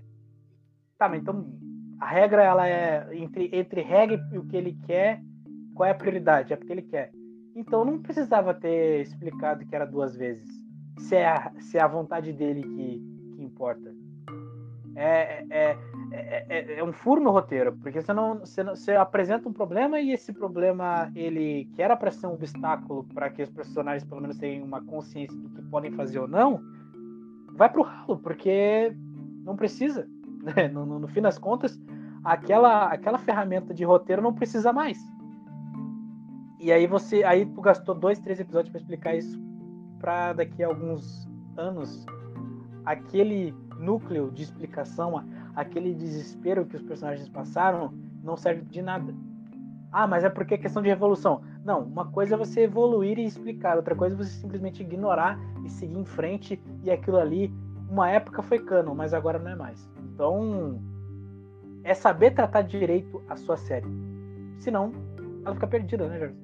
[0.98, 1.46] Tá, mas então
[2.00, 5.22] a regra ela é entre, entre regra e o que ele quer,
[5.74, 6.52] qual é a prioridade?
[6.52, 7.12] É porque ele quer.
[7.54, 10.48] Então não precisava ter explicado que era duas vezes.
[10.98, 13.94] Se é a, se é a vontade dele que, que importa.
[14.94, 15.78] É, é,
[16.12, 19.52] é, é, é, um furo no roteiro, porque você não, você não você apresenta um
[19.52, 24.04] problema e esse problema ele que era para ser um obstáculo para que os personagens
[24.04, 26.62] pelo menos tenham uma consciência do que podem fazer ou não,
[27.56, 28.94] vai pro ralo, porque
[29.44, 30.08] não precisa.
[30.42, 30.66] Né?
[30.66, 31.80] No, no, no fim das contas,
[32.24, 34.98] aquela, aquela ferramenta de roteiro não precisa mais.
[36.58, 39.40] E aí você, aí tu gastou dois, três episódios para explicar isso
[40.00, 42.04] para daqui a alguns anos
[42.84, 49.14] aquele núcleo de explicação, aquele desespero que os personagens passaram, não serve de nada.
[49.92, 51.42] Ah, mas é porque é questão de evolução.
[51.64, 55.68] Não, uma coisa é você evoluir e explicar, outra coisa é você simplesmente ignorar e
[55.68, 57.52] seguir em frente e aquilo ali,
[57.90, 59.86] uma época foi canon, mas agora não é mais.
[60.14, 60.80] Então,
[61.84, 63.86] é saber tratar direito a sua série.
[64.58, 64.92] Senão,
[65.44, 66.34] ela fica perdida, né, Jorge?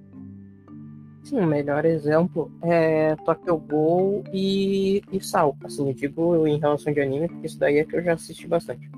[1.23, 5.57] Sim, o melhor exemplo é Tokyo Ghoul e, e Sal.
[5.65, 8.47] Assim, eu digo em relação de anime, porque isso daí é que eu já assisti
[8.47, 8.91] bastante.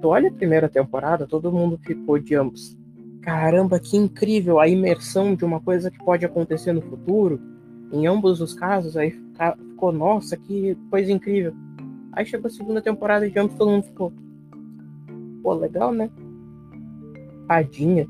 [0.00, 2.79] Tu olha a primeira temporada, todo mundo ficou de ambos.
[3.22, 7.40] Caramba, que incrível a imersão de uma coisa que pode acontecer no futuro.
[7.92, 11.52] Em ambos os casos, aí ficou, nossa, que coisa incrível.
[12.12, 14.12] Aí chegou a segunda temporada de ambos, todo mundo ficou.
[15.42, 16.10] Pô, legal, né?
[17.46, 18.06] Fadinha.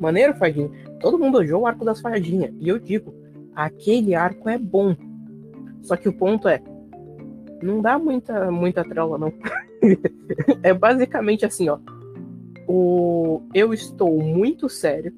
[0.00, 0.70] Maneiro, Fadinha.
[1.00, 2.54] Todo mundo odiou o arco das fadinhas.
[2.60, 3.14] E eu digo,
[3.54, 4.96] aquele arco é bom.
[5.82, 6.62] Só que o ponto é,
[7.62, 9.32] não dá muita, muita trela, não.
[10.62, 11.78] é basicamente assim, ó.
[12.68, 15.14] O, eu estou muito sério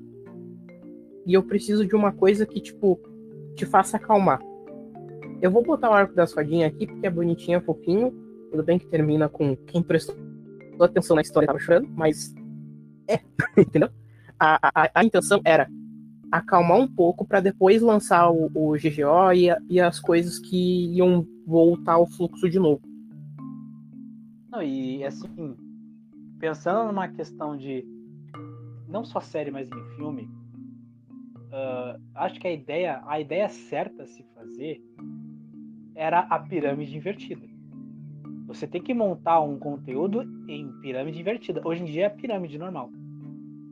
[1.27, 3.01] e eu preciso de uma coisa que, tipo,
[3.55, 4.41] te faça acalmar.
[5.41, 8.13] Eu vou botar o arco das fadinhas aqui porque é bonitinho, é fofinho.
[8.51, 10.17] Tudo bem que termina com quem prestou
[10.81, 12.35] atenção na história tava chorando, mas
[13.09, 13.21] é,
[13.57, 13.91] entendeu?
[14.39, 15.69] a, a, a intenção era
[16.31, 21.27] acalmar um pouco para depois lançar o, o GGO e, e, as coisas que iam
[21.47, 22.83] voltar ao fluxo de novo.
[24.51, 25.57] Não, e assim,
[26.39, 27.85] pensando numa questão de
[28.89, 30.31] não só série, mas em filme,
[31.49, 34.83] uh, acho que a ideia, a ideia certa a se fazer
[35.95, 37.47] era a pirâmide invertida.
[38.47, 41.61] Você tem que montar um conteúdo em pirâmide invertida.
[41.65, 42.91] Hoje em dia é pirâmide normal.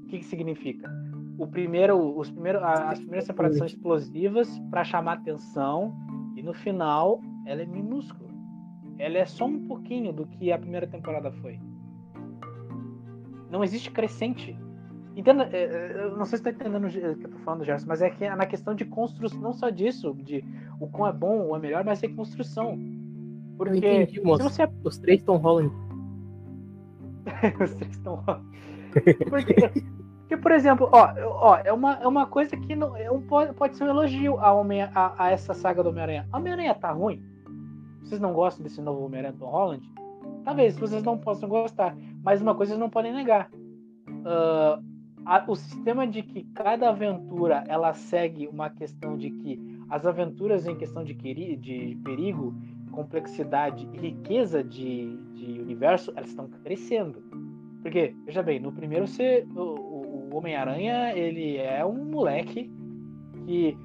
[0.02, 0.90] O que, que significa?
[1.38, 5.94] o primeiro, os primeiros, as primeiras temporadas são explosivas para chamar atenção
[6.34, 8.30] e no final ela é minúscula.
[8.98, 11.60] Ela é só um pouquinho do que a primeira temporada foi.
[13.50, 14.56] Não existe crescente.
[15.16, 17.86] Entenda, é, é, eu não sei se está entendendo o que eu tô falando, Gerson,
[17.88, 20.44] mas é que é na questão de construção, não só disso, de
[20.78, 22.78] o quão é bom ou é melhor, mas é construção.
[23.56, 24.68] Porque entendi, você...
[24.84, 25.72] os três estão rolando.
[27.64, 28.44] os três estão rolando.
[29.30, 29.54] Porque,
[30.20, 33.54] porque, por exemplo, ó, ó, é, uma, é uma coisa que não, é um, pode,
[33.54, 36.28] pode ser um elogio a, Homem, a, a essa saga do Homem-Aranha.
[36.32, 37.24] Homem-Aranha tá ruim?
[38.02, 39.90] Vocês não gostam desse novo Homem-Aranha Tom Holland?
[40.44, 41.96] Talvez vocês não possam gostar,
[42.26, 43.48] mas uma coisa vocês não podem negar.
[43.54, 44.82] Uh,
[45.24, 50.66] a, o sistema de que cada aventura ela segue uma questão de que as aventuras
[50.66, 52.52] em questão de, de perigo,
[52.90, 57.22] complexidade e riqueza de, de universo, elas estão crescendo.
[57.80, 62.68] Porque, veja bem, no primeiro você, o, o Homem-Aranha, ele é um moleque
[63.46, 63.78] que,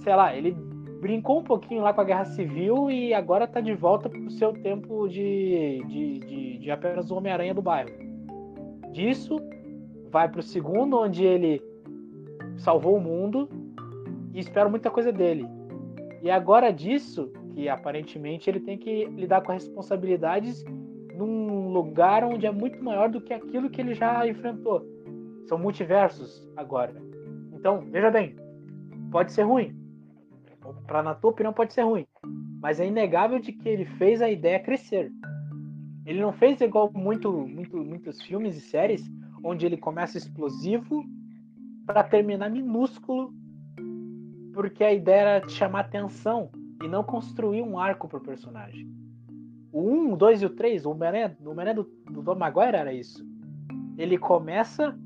[0.00, 0.54] sei lá, ele
[1.00, 4.52] brincou um pouquinho lá com a Guerra Civil e agora tá de volta pro seu
[4.52, 7.90] tempo de, de, de, de apenas o Homem-Aranha do bairro.
[8.92, 9.38] Disso,
[10.10, 11.62] vai pro segundo, onde ele
[12.56, 13.48] salvou o mundo
[14.32, 15.46] e espero muita coisa dele.
[16.22, 20.64] E agora disso, que aparentemente ele tem que lidar com responsabilidades
[21.14, 24.84] num lugar onde é muito maior do que aquilo que ele já enfrentou.
[25.46, 26.94] São multiversos agora.
[27.52, 28.34] Então, veja bem,
[29.10, 29.74] pode ser ruim,
[30.86, 32.06] para na tua opinião pode ser ruim,
[32.60, 35.10] mas é inegável de que ele fez a ideia crescer.
[36.04, 39.10] Ele não fez igual muito, muito, muitos filmes e séries
[39.42, 41.04] onde ele começa explosivo
[41.84, 43.32] para terminar minúsculo,
[44.52, 46.50] porque a ideia era chamar atenção
[46.82, 48.88] e não construir um arco pro personagem.
[49.72, 53.24] O 1, o 2 e o 3, o Homem-Aranha do, do Tom Maguire era isso.
[53.98, 54.96] Ele começa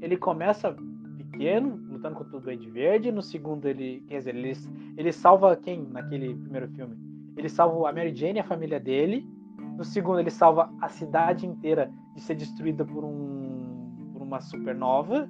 [0.00, 0.74] ele começa
[1.18, 3.12] pequeno, lutando contra o Duende Verde.
[3.12, 4.02] No segundo, ele.
[4.08, 4.52] Quer dizer, ele,
[4.96, 6.96] ele salva quem naquele primeiro filme?
[7.36, 9.28] Ele salva a Mary Jane e a família dele.
[9.76, 15.28] No segundo, ele salva a cidade inteira de ser destruída por, um, por uma supernova.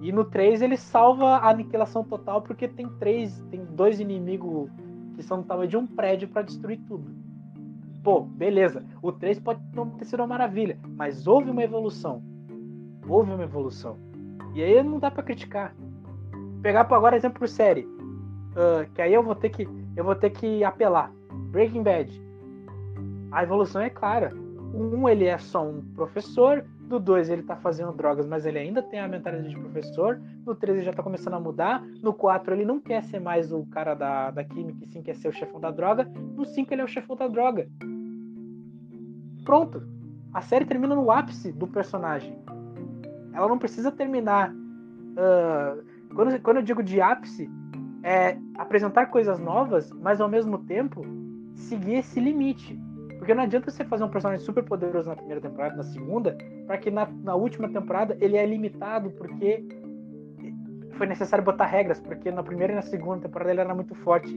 [0.00, 4.70] E no 3 ele salva a aniquilação total porque tem três, tem dois inimigos
[5.14, 7.10] que são do tamanho de um prédio para destruir tudo.
[8.02, 8.84] Pô, beleza.
[9.00, 12.22] O 3 pode não ter sido uma maravilha, mas houve uma evolução.
[13.08, 13.98] Houve uma evolução.
[14.54, 15.74] E aí não dá para criticar.
[16.62, 20.30] Pegar para agora exemplo série, uh, que aí eu vou ter que eu vou ter
[20.30, 21.12] que apelar.
[21.50, 22.22] Breaking Bad.
[23.30, 24.32] A evolução é clara.
[24.72, 28.58] O um ele é só um professor, do 2 ele tá fazendo drogas, mas ele
[28.58, 30.20] ainda tem a mentalidade de professor.
[30.44, 31.82] No 3 ele já tá começando a mudar.
[32.02, 35.16] No 4 ele não quer ser mais o cara da, da química, e sim quer
[35.16, 36.04] ser o chefão da droga.
[36.36, 37.68] No 5 ele é o chefão da droga.
[39.44, 39.82] Pronto.
[40.32, 42.36] A série termina no ápice do personagem.
[43.34, 44.52] Ela não precisa terminar.
[44.52, 45.82] Uh,
[46.14, 47.50] quando, quando eu digo de ápice,
[48.02, 51.04] é apresentar coisas novas, mas ao mesmo tempo
[51.54, 52.78] seguir esse limite.
[53.18, 56.76] Porque não adianta você fazer um personagem super poderoso na primeira temporada, na segunda, para
[56.76, 59.64] que na, na, última temporada ele é limitado porque
[60.92, 64.30] foi necessário botar regras, porque na primeira e na segunda temporada ele era muito forte,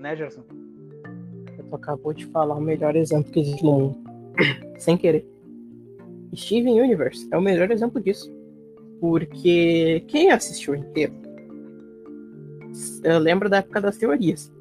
[0.00, 0.42] né, Gerson?
[1.68, 3.96] Tu acabou de falar o melhor exemplo que existe no mundo.
[4.78, 5.24] Sem querer.
[6.34, 8.32] Steven Universe é o melhor exemplo disso.
[9.00, 11.20] Porque quem assistiu inteiro
[13.02, 14.52] eu lembro da época das teorias.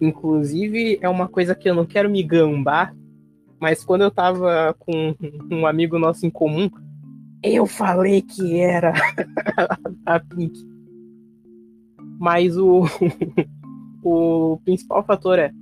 [0.00, 2.94] Inclusive, é uma coisa que eu não quero me gambar,
[3.60, 5.14] mas quando eu tava com
[5.50, 6.68] um amigo nosso em comum,
[7.42, 8.92] eu falei que era
[10.04, 10.58] a Pink.
[12.18, 12.84] Mas o,
[14.02, 15.52] o principal fator é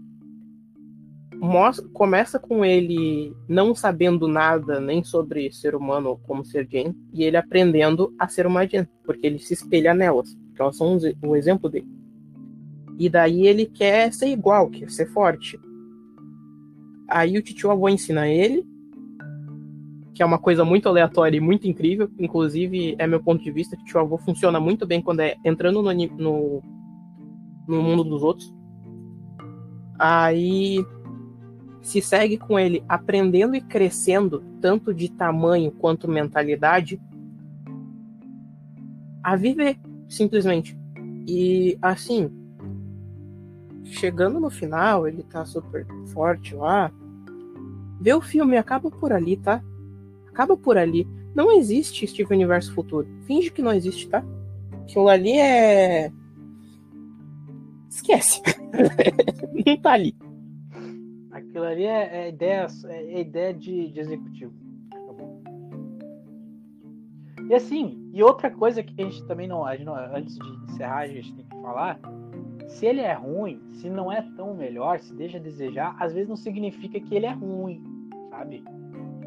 [1.41, 6.95] mostra, começa com ele não sabendo nada nem sobre ser humano ou como ser Jane,
[7.13, 10.99] e ele aprendendo a ser uma Jane, porque ele se espelha nelas, porque elas são
[11.23, 11.89] um exemplo dele.
[12.99, 15.59] E daí ele quer ser igual, quer ser forte.
[17.09, 18.63] Aí o tio avô ensina ele,
[20.15, 23.75] que é uma coisa muito aleatória e muito incrível, inclusive é meu ponto de vista
[23.75, 26.63] que o tio avô funciona muito bem quando é entrando no, no,
[27.67, 28.55] no mundo dos outros.
[29.99, 30.85] Aí
[31.83, 37.01] se segue com ele aprendendo e crescendo, tanto de tamanho quanto mentalidade,
[39.23, 39.79] a viver,
[40.09, 40.79] simplesmente.
[41.27, 42.31] E assim,
[43.85, 46.91] chegando no final, ele tá super forte lá.
[48.01, 49.63] Vê o filme, acaba por ali, tá?
[50.29, 51.07] Acaba por ali.
[51.35, 53.07] Não existe Steve Universo futuro.
[53.27, 54.25] Finge que não existe, tá?
[54.83, 56.11] Aquilo ali é.
[57.89, 58.43] Esquece.
[59.67, 60.17] não tá ali.
[61.51, 64.53] Aquilo ali é, é ideia, é ideia de, de executivo.
[67.49, 71.01] E assim, e outra coisa que a gente também não, gente não, antes de encerrar,
[71.01, 71.99] a gente tem que falar,
[72.69, 76.29] se ele é ruim, se não é tão melhor, se deixa a desejar, às vezes
[76.29, 77.83] não significa que ele é ruim,
[78.31, 78.63] sabe?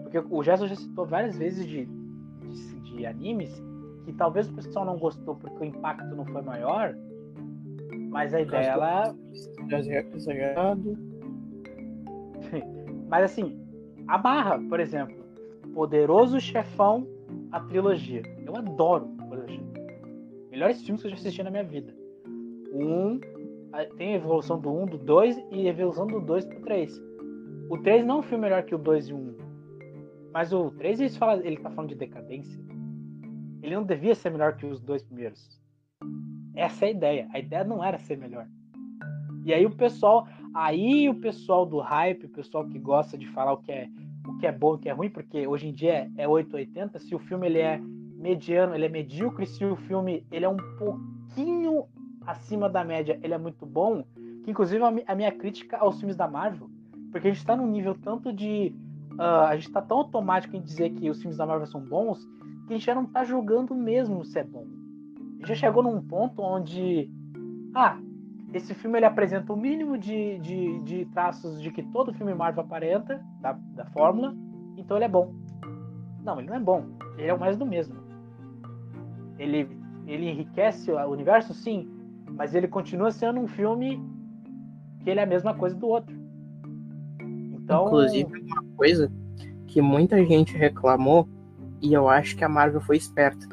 [0.04, 3.62] Porque o Gerson já citou várias vezes de, de, de animes
[4.06, 6.96] que talvez o pessoal não gostou porque o impacto não foi maior,
[8.10, 9.14] mas a ideia ela.
[10.16, 11.13] Exagerado.
[13.10, 13.60] mas assim,
[14.08, 15.16] a barra, por exemplo,
[15.74, 17.08] Poderoso Chefão,
[17.52, 18.22] a trilogia.
[18.46, 19.74] Eu adoro Poderoso Chefão.
[20.52, 21.94] Melhores filmes que eu já assisti na minha vida.
[22.74, 23.20] Um,
[23.98, 27.02] tem a evolução do 1, um, do 2 e a evolução do 2 pro 3.
[27.70, 29.38] O 3 não é um filme melhor que o 2 e o 1.
[30.32, 32.60] Mas o 3 ele, fala, ele tá falando de decadência.
[33.62, 35.62] Ele não devia ser melhor que os dois primeiros.
[36.56, 37.30] Essa é a ideia.
[37.34, 38.48] A ideia não era ser melhor.
[39.46, 43.54] E aí o pessoal, aí o pessoal do hype, o pessoal que gosta de falar
[43.54, 43.90] o que é
[44.26, 47.14] o que é bom o que é ruim, porque hoje em dia é 880, se
[47.14, 51.86] o filme ele é mediano, ele é medíocre, se o filme ele é um pouquinho
[52.26, 54.04] acima da média, ele é muito bom,
[54.44, 56.70] que inclusive a minha crítica aos filmes da Marvel,
[57.12, 58.74] porque a gente está num nível tanto de
[59.14, 62.26] uh, a gente está tão automático em dizer que os filmes da Marvel são bons,
[62.66, 64.66] que a gente já não está julgando mesmo se é bom.
[64.66, 67.12] A gente já chegou num ponto onde
[67.76, 68.00] ah,
[68.54, 72.64] esse filme ele apresenta o mínimo de, de, de traços de que todo filme Marvel
[72.64, 74.36] aparenta, da, da fórmula,
[74.78, 75.34] então ele é bom.
[76.24, 76.86] Não, ele não é bom.
[77.18, 77.96] Ele é o mais do mesmo.
[79.40, 79.68] Ele,
[80.06, 81.90] ele enriquece o universo, sim,
[82.30, 84.02] mas ele continua sendo um filme
[85.00, 86.16] que ele é a mesma coisa do outro.
[87.20, 87.88] Então...
[87.88, 89.12] Inclusive, uma coisa
[89.68, 91.28] que muita gente reclamou,
[91.82, 93.53] e eu acho que a Marvel foi esperta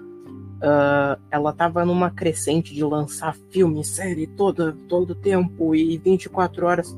[0.61, 6.97] Uh, ela tava numa crescente de lançar filme, série todo, todo tempo e 24 horas.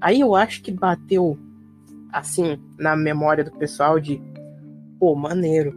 [0.00, 1.36] Aí eu acho que bateu
[2.12, 4.22] assim na memória do pessoal de
[5.00, 5.74] pô, maneiro.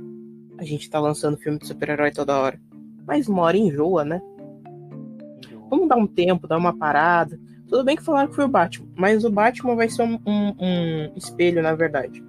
[0.58, 2.60] A gente tá lançando filme de super-herói toda hora.
[3.08, 4.22] Mas uma hora enjoa, né?
[5.70, 7.40] Vamos dar um tempo, dar uma parada.
[7.68, 10.56] Tudo bem que falaram que foi o Batman, mas o Batman vai ser um, um,
[10.60, 12.24] um espelho, na verdade.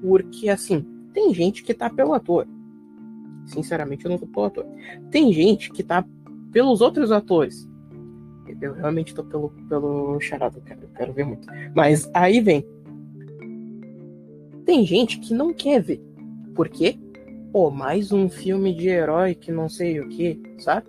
[0.00, 2.46] Porque, assim, tem gente que tá pelo ator.
[3.46, 4.66] Sinceramente, eu não ator.
[5.10, 6.04] Tem gente que tá
[6.52, 7.68] pelos outros atores.
[8.60, 11.48] Eu realmente tô pelo, pelo charado, quero, eu quero ver muito.
[11.74, 12.64] Mas aí vem.
[14.64, 16.00] Tem gente que não quer ver.
[16.54, 16.98] Por quê?
[17.52, 20.86] Pô, mais um filme de herói que não sei o que, sabe?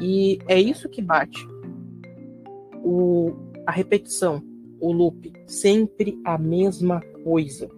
[0.00, 1.46] E é isso que bate.
[2.84, 3.32] O,
[3.66, 4.42] a repetição,
[4.80, 7.68] o loop, sempre a mesma coisa.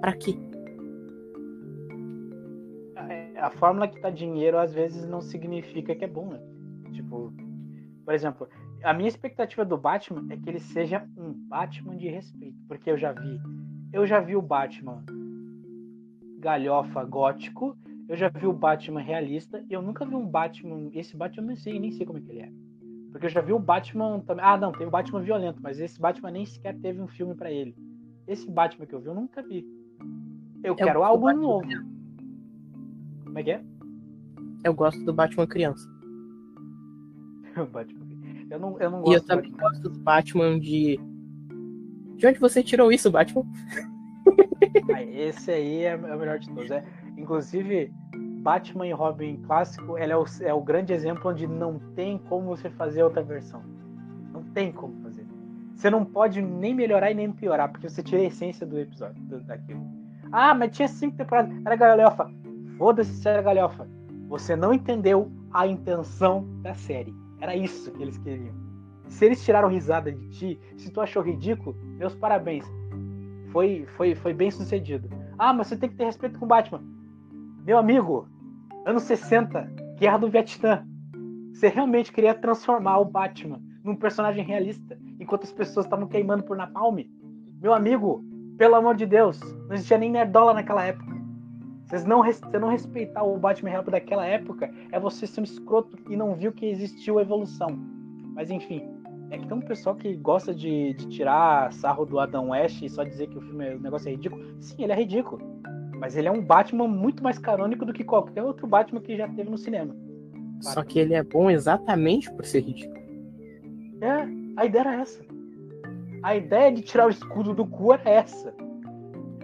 [0.00, 0.47] Para quê?
[3.48, 6.40] A fórmula que dá dinheiro às vezes não significa que é bom, né?
[6.92, 7.32] Tipo,
[8.04, 8.48] por exemplo,
[8.84, 12.98] a minha expectativa do Batman é que ele seja um Batman de respeito, porque eu
[12.98, 13.40] já vi,
[13.92, 15.02] eu já vi o Batman
[16.38, 17.76] galhofa gótico,
[18.06, 21.48] eu já vi o Batman realista, e eu nunca vi um Batman, esse Batman eu
[21.48, 22.52] não sei, nem sei como é que ele é.
[23.10, 24.44] Porque eu já vi o Batman também.
[24.44, 27.50] Ah, não, tem o Batman violento, mas esse Batman nem sequer teve um filme para
[27.50, 27.74] ele.
[28.26, 29.66] Esse Batman que eu vi, eu nunca vi.
[30.62, 31.66] Eu é quero algo novo.
[33.28, 33.62] Como é que é?
[34.64, 35.86] Eu gosto do Batman criança.
[37.70, 38.08] Batman.
[38.50, 39.12] Eu não, eu não gosto.
[39.12, 39.68] E eu também Batman.
[39.68, 40.98] gosto do Batman de.
[42.16, 43.44] De onde você tirou isso, Batman?
[44.92, 46.70] ah, esse aí é, o melhor de todos.
[46.70, 46.84] É,
[47.16, 47.92] inclusive,
[48.42, 52.46] Batman e Robin clássico ele é, o, é o grande exemplo onde não tem como
[52.46, 53.62] você fazer outra versão.
[54.32, 55.26] Não tem como fazer.
[55.76, 59.22] Você não pode nem melhorar e nem piorar, porque você tira a essência do episódio,
[59.22, 59.86] do, daquilo.
[60.32, 61.54] Ah, mas tinha cinco temporadas.
[61.64, 62.28] Era galhofa.
[62.78, 63.88] Foda-se série galhofa.
[64.28, 67.12] Você não entendeu a intenção da série.
[67.40, 68.54] Era isso que eles queriam.
[69.08, 72.64] Se eles tiraram risada de ti, se tu achou ridículo, meus parabéns.
[73.50, 75.08] Foi, foi, foi bem sucedido.
[75.36, 76.82] Ah, mas você tem que ter respeito com o Batman.
[77.64, 78.28] Meu amigo,
[78.86, 80.86] anos 60, Guerra do Vietnã.
[81.52, 86.56] Você realmente queria transformar o Batman num personagem realista, enquanto as pessoas estavam queimando por
[86.56, 86.98] Napalm?
[87.60, 88.22] Meu amigo,
[88.56, 91.17] pelo amor de Deus, não existia nem nerdola naquela época.
[91.88, 95.96] Vocês não, você não respeitar o Batman real daquela época é você ser um escroto
[96.10, 97.78] e não viu que existiu a evolução.
[98.34, 98.82] Mas enfim,
[99.30, 102.90] é que tem um pessoal que gosta de, de tirar sarro do Adam West e
[102.90, 104.44] só dizer que o filme, o negócio é ridículo.
[104.60, 105.40] Sim, ele é ridículo.
[105.98, 109.26] Mas ele é um Batman muito mais canônico do que qualquer outro Batman que já
[109.26, 109.96] teve no cinema.
[110.60, 112.98] Só que ele é bom exatamente por ser ridículo.
[114.02, 114.28] É,
[114.58, 115.24] a ideia era essa.
[116.22, 118.54] A ideia de tirar o escudo do cu era essa.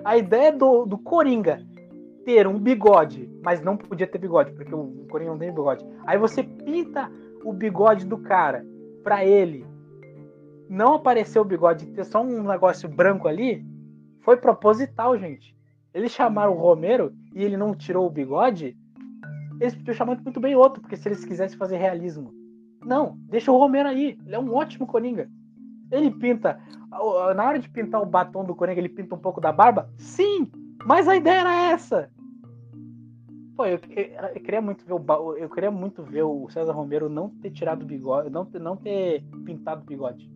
[0.04, 1.64] A ideia do, do Coringa
[2.24, 5.84] ter um bigode, mas não podia ter bigode, porque o Coringa não tem bigode.
[6.06, 7.10] Aí você pinta
[7.44, 8.64] o bigode do cara
[9.02, 9.66] pra ele
[10.68, 13.64] não aparecer o bigode e ter só um negócio branco ali,
[14.20, 15.54] foi proposital, gente.
[15.92, 18.76] Eles chamaram o Romero e ele não tirou o bigode,
[19.60, 22.32] eles podiam chamar muito bem outro, porque se eles quisessem fazer realismo.
[22.84, 24.18] Não, deixa o Romero aí.
[24.26, 25.28] Ele é um ótimo Coringa.
[25.90, 26.58] Ele pinta.
[27.36, 29.88] Na hora de pintar o batom do Coringa, ele pinta um pouco da barba?
[29.96, 30.50] Sim!
[30.84, 32.10] Mas a ideia era essa.
[33.56, 37.08] Pô, eu, eu, eu, queria muito ver o eu queria muito ver o César Romero
[37.08, 40.28] não ter tirado o bigode, não ter, não ter pintado o bigode.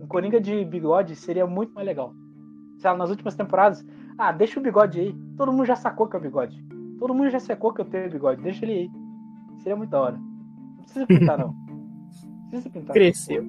[0.00, 2.12] Um Coringa de bigode seria muito mais legal.
[2.78, 3.84] Sei lá, nas últimas temporadas,
[4.18, 5.16] ah, deixa o bigode aí.
[5.36, 6.62] Todo mundo já sacou que é o bigode.
[6.98, 8.42] Todo mundo já secou que eu tenho bigode.
[8.42, 8.90] Deixa ele aí.
[9.60, 10.16] Seria muito da hora.
[10.18, 11.48] Não precisa pintar, não.
[11.48, 12.92] Não precisa pintar.
[12.92, 13.46] Cresceu.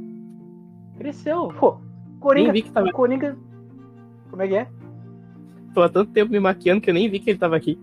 [0.98, 1.48] Cresceu.
[1.60, 1.78] Pô,
[2.20, 2.54] Coringa.
[2.54, 2.92] vi que tava...
[2.92, 3.38] Coringa.
[4.30, 4.68] Como é que é?
[5.74, 7.78] Tô há tanto tempo me maquiando que eu nem vi que ele tava aqui.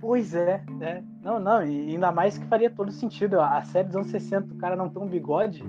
[0.00, 1.02] Pois é, é.
[1.22, 3.38] Não, não, e ainda mais que faria todo sentido.
[3.38, 5.62] A série dos anos 60, o cara não tem um bigode.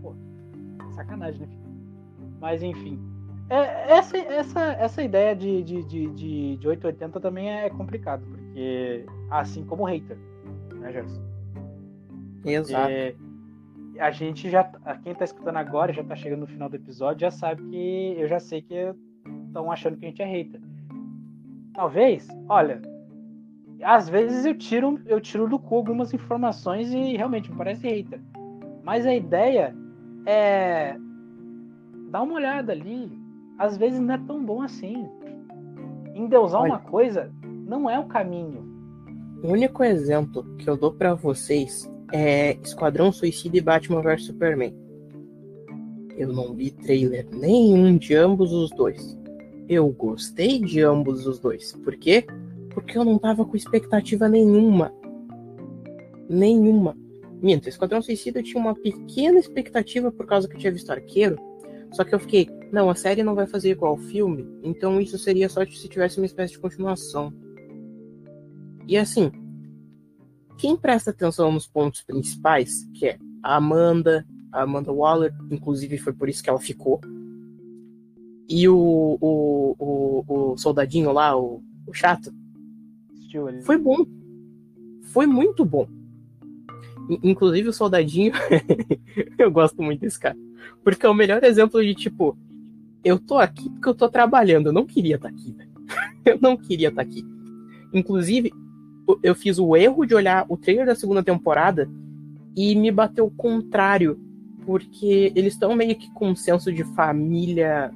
[0.00, 0.14] Pô,
[0.94, 1.48] sacanagem, né?
[2.40, 3.00] Mas enfim.
[3.50, 9.04] É, essa, essa, essa ideia de, de, de, de, de 880 também é complicado, porque
[9.30, 10.16] assim como o hater,
[10.74, 11.20] né, Gerson?
[12.44, 12.90] Exato.
[12.90, 13.14] É,
[13.98, 14.64] a gente já.
[15.02, 18.28] Quem tá escutando agora, já tá chegando no final do episódio, já sabe que eu
[18.28, 18.94] já sei que
[19.46, 20.60] estão achando que a gente é hater.
[21.74, 22.80] Talvez, olha,
[23.82, 28.20] às vezes eu tiro, eu tiro do cu algumas informações e realmente me parece hater.
[28.82, 29.74] Mas a ideia
[30.26, 30.96] é
[32.10, 33.10] dar uma olhada ali.
[33.58, 35.06] Às vezes não é tão bom assim.
[36.14, 38.70] Endeusar Olha, uma coisa não é o caminho.
[39.42, 44.74] O único exemplo que eu dou para vocês é Esquadrão Suicida e Batman vs Superman.
[46.16, 49.18] Eu não vi trailer nenhum de ambos os dois.
[49.68, 51.72] Eu gostei de ambos os dois.
[51.72, 52.26] Por quê?
[52.74, 54.92] Porque eu não tava com expectativa nenhuma.
[56.28, 56.96] Nenhuma.
[57.42, 61.36] Minto, Esquadrão Suicida tinha uma pequena expectativa por causa que eu tinha visto Arqueiro.
[61.92, 65.18] Só que eu fiquei, não, a série não vai fazer igual ao filme, então isso
[65.18, 67.32] seria só se tivesse uma espécie de continuação.
[68.86, 69.30] E assim,
[70.56, 76.14] quem presta atenção nos pontos principais, que é a Amanda, a Amanda Waller, inclusive foi
[76.14, 77.00] por isso que ela ficou,
[78.48, 82.32] e o, o, o, o soldadinho lá, o, o chato,
[83.62, 84.06] foi bom.
[85.12, 85.86] Foi muito bom.
[87.22, 88.32] Inclusive o soldadinho,
[89.38, 90.36] eu gosto muito desse cara.
[90.84, 92.36] Porque é o melhor exemplo de tipo,
[93.04, 95.54] eu tô aqui porque eu tô trabalhando, eu não queria estar tá aqui,
[96.24, 97.24] Eu não queria estar tá aqui.
[97.92, 98.52] Inclusive,
[99.22, 101.90] eu fiz o erro de olhar o trailer da segunda temporada
[102.56, 104.18] e me bateu o contrário,
[104.64, 107.90] porque eles estão meio que com um senso de família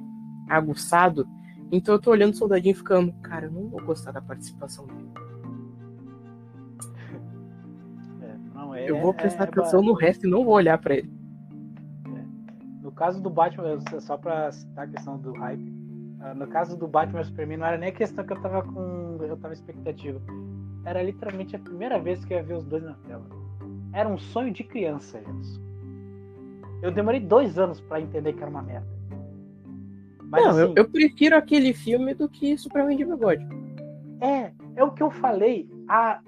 [0.49, 1.27] aguçado.
[1.71, 5.26] Então eu tô olhando o soldadinho ficando, cara, eu não vou gostar da participação dele.
[8.77, 10.95] É, é, eu vou prestar é, atenção é, no resto e não vou olhar para
[10.95, 11.11] ele.
[12.05, 12.83] É.
[12.83, 15.73] No caso do Batman, só pra citar a questão do hype,
[16.21, 19.17] ah, no caso do Batman Superman, não era nem a questão que eu tava com.
[19.21, 20.21] Eu tava expectativa
[20.87, 23.25] era literalmente a primeira vez que eu ia ver os dois na tela.
[23.91, 25.61] Era um sonho de criança, isso.
[26.81, 28.87] Eu demorei dois anos para entender que era uma merda.
[30.29, 33.45] Mas, Não, assim, eu, eu, prefiro aquele filme do que Superman de bigode.
[34.21, 36.21] É, é o que eu falei há,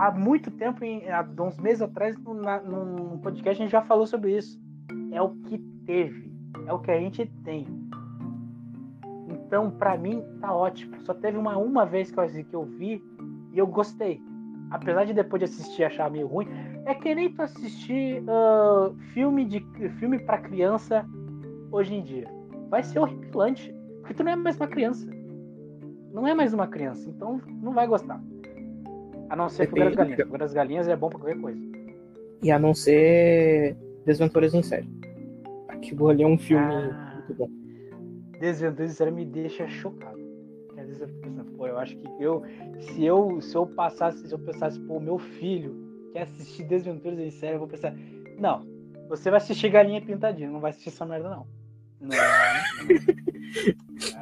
[0.00, 4.06] há muito tempo, em, há uns meses atrás, na, num podcast a gente já falou
[4.06, 4.58] sobre isso.
[5.12, 6.32] É o que teve,
[6.66, 7.66] é o que a gente tem.
[9.28, 10.96] Então, para mim, tá ótimo.
[11.04, 13.02] Só teve uma, uma vez que eu, que eu vi
[13.52, 14.22] e eu gostei.
[14.70, 16.46] Apesar de depois de assistir achar meio ruim,
[16.86, 19.60] é que nem tu assistir uh, filme de
[19.98, 21.04] filme para criança
[21.70, 22.28] hoje em dia.
[22.70, 25.10] Vai ser horripilante, porque tu não é mais uma criança.
[26.12, 28.20] Não é mais uma criança, então não vai gostar.
[29.30, 30.20] A não ser Fogar das Galinhas.
[30.20, 31.60] Fogar das Galinhas é bom pra qualquer coisa.
[32.42, 34.88] E a não ser Desventuras em Série.
[35.68, 37.48] Aquilo ali é um filme ah, muito bom.
[38.40, 40.18] Desventuras em Série me deixa chocado.
[40.76, 42.42] Às vezes eu fico pensando, pô, eu acho que eu,
[42.80, 45.76] se eu, se eu passasse, se eu pensasse, pô, meu filho
[46.12, 47.94] quer assistir Desventuras em série, eu vou pensar,
[48.38, 48.66] não,
[49.08, 51.46] você vai assistir Galinha Pintadinha, não vai assistir essa merda, não.
[52.00, 52.68] Não, ah,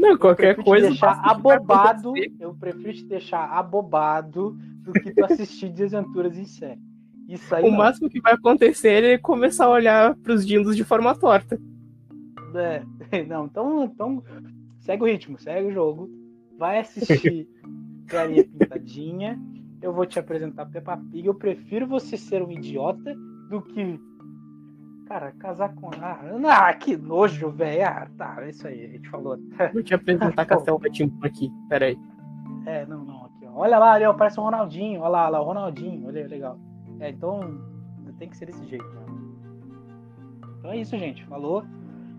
[0.00, 0.88] não qualquer coisa.
[0.88, 6.80] deixar abobado, eu prefiro te deixar abobado do que tu assistir Desventuras em série.
[7.28, 7.78] Isso aí o não.
[7.78, 11.60] máximo que vai acontecer é começar a olhar pros dindos de forma torta.
[12.54, 12.82] É,
[13.24, 14.24] não, então, então
[14.80, 16.10] segue o ritmo, segue o jogo
[16.60, 17.48] vai assistir
[18.04, 19.40] Galinha Pintadinha.
[19.80, 21.26] Eu vou te apresentar Peppa Pig.
[21.26, 23.16] Eu prefiro você ser um idiota
[23.48, 23.98] do que.
[25.10, 25.90] Cara, casar com.
[26.00, 26.20] Ah,
[26.68, 27.84] ah que nojo, velho.
[27.84, 29.36] Ah, tá, é isso aí, a gente falou.
[29.72, 31.98] Vou te apresentar Castelo Betinho aqui, peraí.
[32.64, 33.50] É, não, não, aqui, ó.
[33.56, 35.00] Olha lá, ali, ó, parece um Ronaldinho.
[35.00, 36.06] Olha lá, olha lá, o Ronaldinho.
[36.06, 36.56] Olha, legal.
[37.00, 37.40] É, então
[38.20, 39.02] tem que ser desse jeito, né?
[40.60, 41.24] Então é isso, gente.
[41.24, 41.64] Falou.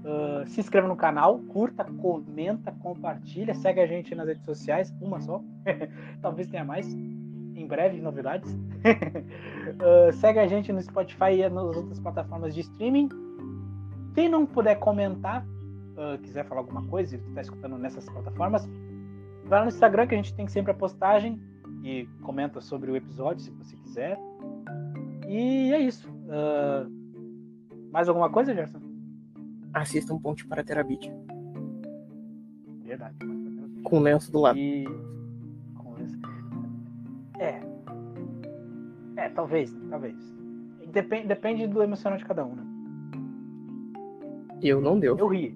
[0.04, 5.22] Uh, se inscreva no canal, curta, comenta, compartilha, segue a gente nas redes sociais, uma
[5.22, 5.44] só,
[6.24, 8.52] talvez tenha mais, em breve novidades.
[8.84, 13.10] Uh, segue a gente no Spotify e nas outras plataformas de streaming.
[14.14, 18.68] Quem não puder comentar, uh, quiser falar alguma coisa e está escutando nessas plataformas,
[19.46, 21.42] vai no Instagram que a gente tem sempre a postagem
[21.84, 24.20] e comenta sobre o episódio se você quiser.
[25.28, 26.10] E é isso.
[27.92, 28.92] mais alguma coisa, Gerson?
[29.74, 31.12] assistam Ponte para Terabit.
[32.84, 33.16] Verdade.
[33.84, 34.58] Com lenço do lado.
[34.58, 34.86] E...
[37.40, 37.71] É.
[39.22, 40.16] É, talvez, talvez.
[40.88, 42.64] Depende, depende do emocional de cada um, né?
[44.64, 45.16] Eu não deu.
[45.16, 45.56] Eu ri.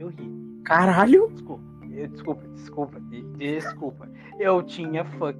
[0.00, 0.60] Eu ri.
[0.64, 1.28] Caralho!
[1.30, 1.62] Desculpa.
[1.84, 3.00] Desculpa, desculpa,
[3.36, 4.08] desculpa.
[4.38, 5.38] Eu tinha fuck.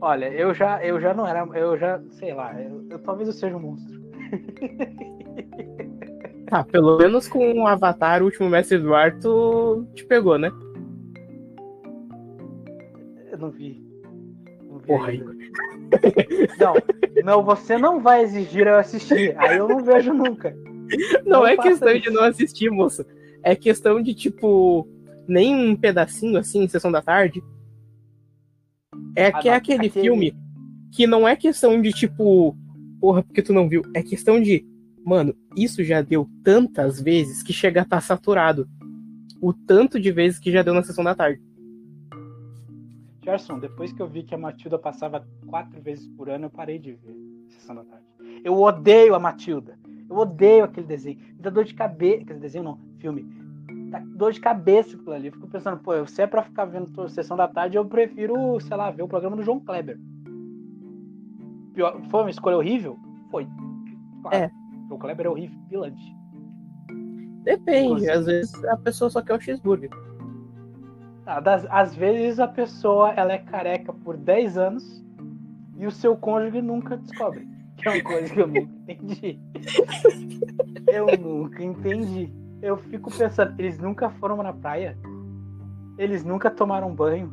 [0.00, 3.34] Olha, eu já, eu já não era, eu já, sei lá, eu, eu talvez eu
[3.34, 4.00] seja um monstro.
[6.46, 10.50] Tá, pelo menos com o Avatar, o último mestre do ar, tu te pegou, né?
[13.30, 13.82] Eu não vi.
[14.68, 15.12] Não vi Porra.
[16.58, 16.74] Não,
[17.24, 19.34] não, você não vai exigir eu assistir.
[19.36, 20.54] Aí eu não vejo nunca.
[21.24, 22.02] Não, não é questão isso.
[22.02, 23.06] de não assistir, moça.
[23.42, 24.86] É questão de, tipo,
[25.26, 27.42] nem um pedacinho assim, sessão da tarde.
[29.16, 30.36] É ah, que é aquele, aquele filme
[30.92, 32.56] que não é questão de, tipo,
[33.00, 33.82] porra, porque tu não viu.
[33.94, 34.64] É questão de
[35.04, 38.68] Mano, isso já deu tantas vezes que chega a estar tá saturado.
[39.40, 41.42] O tanto de vezes que já deu na sessão da tarde.
[43.24, 46.78] Gerson, depois que eu vi que a Matilda passava quatro vezes por ano, eu parei
[46.78, 47.16] de ver
[47.50, 48.04] Sessão da Tarde.
[48.44, 49.78] Eu odeio a Matilda.
[50.10, 51.18] Eu odeio aquele desenho.
[51.18, 52.22] Me dá dor de cabeça.
[52.22, 53.24] Aquele desenho não, filme.
[53.90, 55.28] Dá dor de cabeça aquilo ali.
[55.28, 58.76] Eu fico pensando, pô, se é pra ficar vendo Sessão da Tarde, eu prefiro, sei
[58.76, 59.98] lá, ver o programa do João Kleber.
[61.74, 62.98] Pior, foi uma escolha horrível?
[63.30, 63.46] Foi.
[64.22, 64.36] Claro.
[64.36, 64.50] É.
[64.90, 66.16] O Kleber é horrível, pilante.
[67.44, 68.10] Depende, Inclusive.
[68.10, 69.90] às vezes a pessoa só quer o cheeseburger.
[71.24, 75.04] Ah, das, às vezes a pessoa ela é careca por 10 anos
[75.76, 77.46] e o seu cônjuge nunca descobre.
[77.76, 79.40] Que é uma coisa que eu nunca entendi.
[80.88, 82.32] eu nunca entendi.
[82.60, 84.96] Eu fico pensando, eles nunca foram na praia?
[85.98, 87.32] Eles nunca tomaram banho?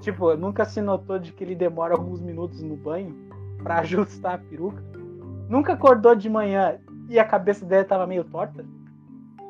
[0.00, 3.14] Tipo, nunca se notou de que ele demora alguns minutos no banho
[3.62, 4.82] para ajustar a peruca?
[5.48, 8.64] nunca acordou de manhã e a cabeça dele tava meio torta?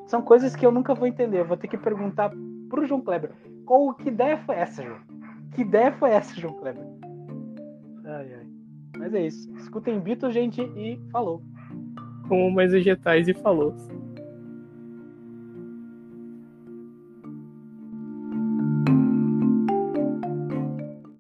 [0.07, 1.41] São coisas que eu nunca vou entender.
[1.41, 2.31] Eu vou ter que perguntar
[2.69, 3.31] pro João Kleber.
[3.65, 4.99] Qual que ideia foi essa, João?
[5.53, 6.85] Que ideia foi essa, João Kleber?
[8.05, 8.47] Ai, ai.
[8.99, 9.51] Mas é isso.
[9.57, 11.43] Escutem Beatles, gente, e falou.
[12.29, 13.75] Como mais vegetais e falou.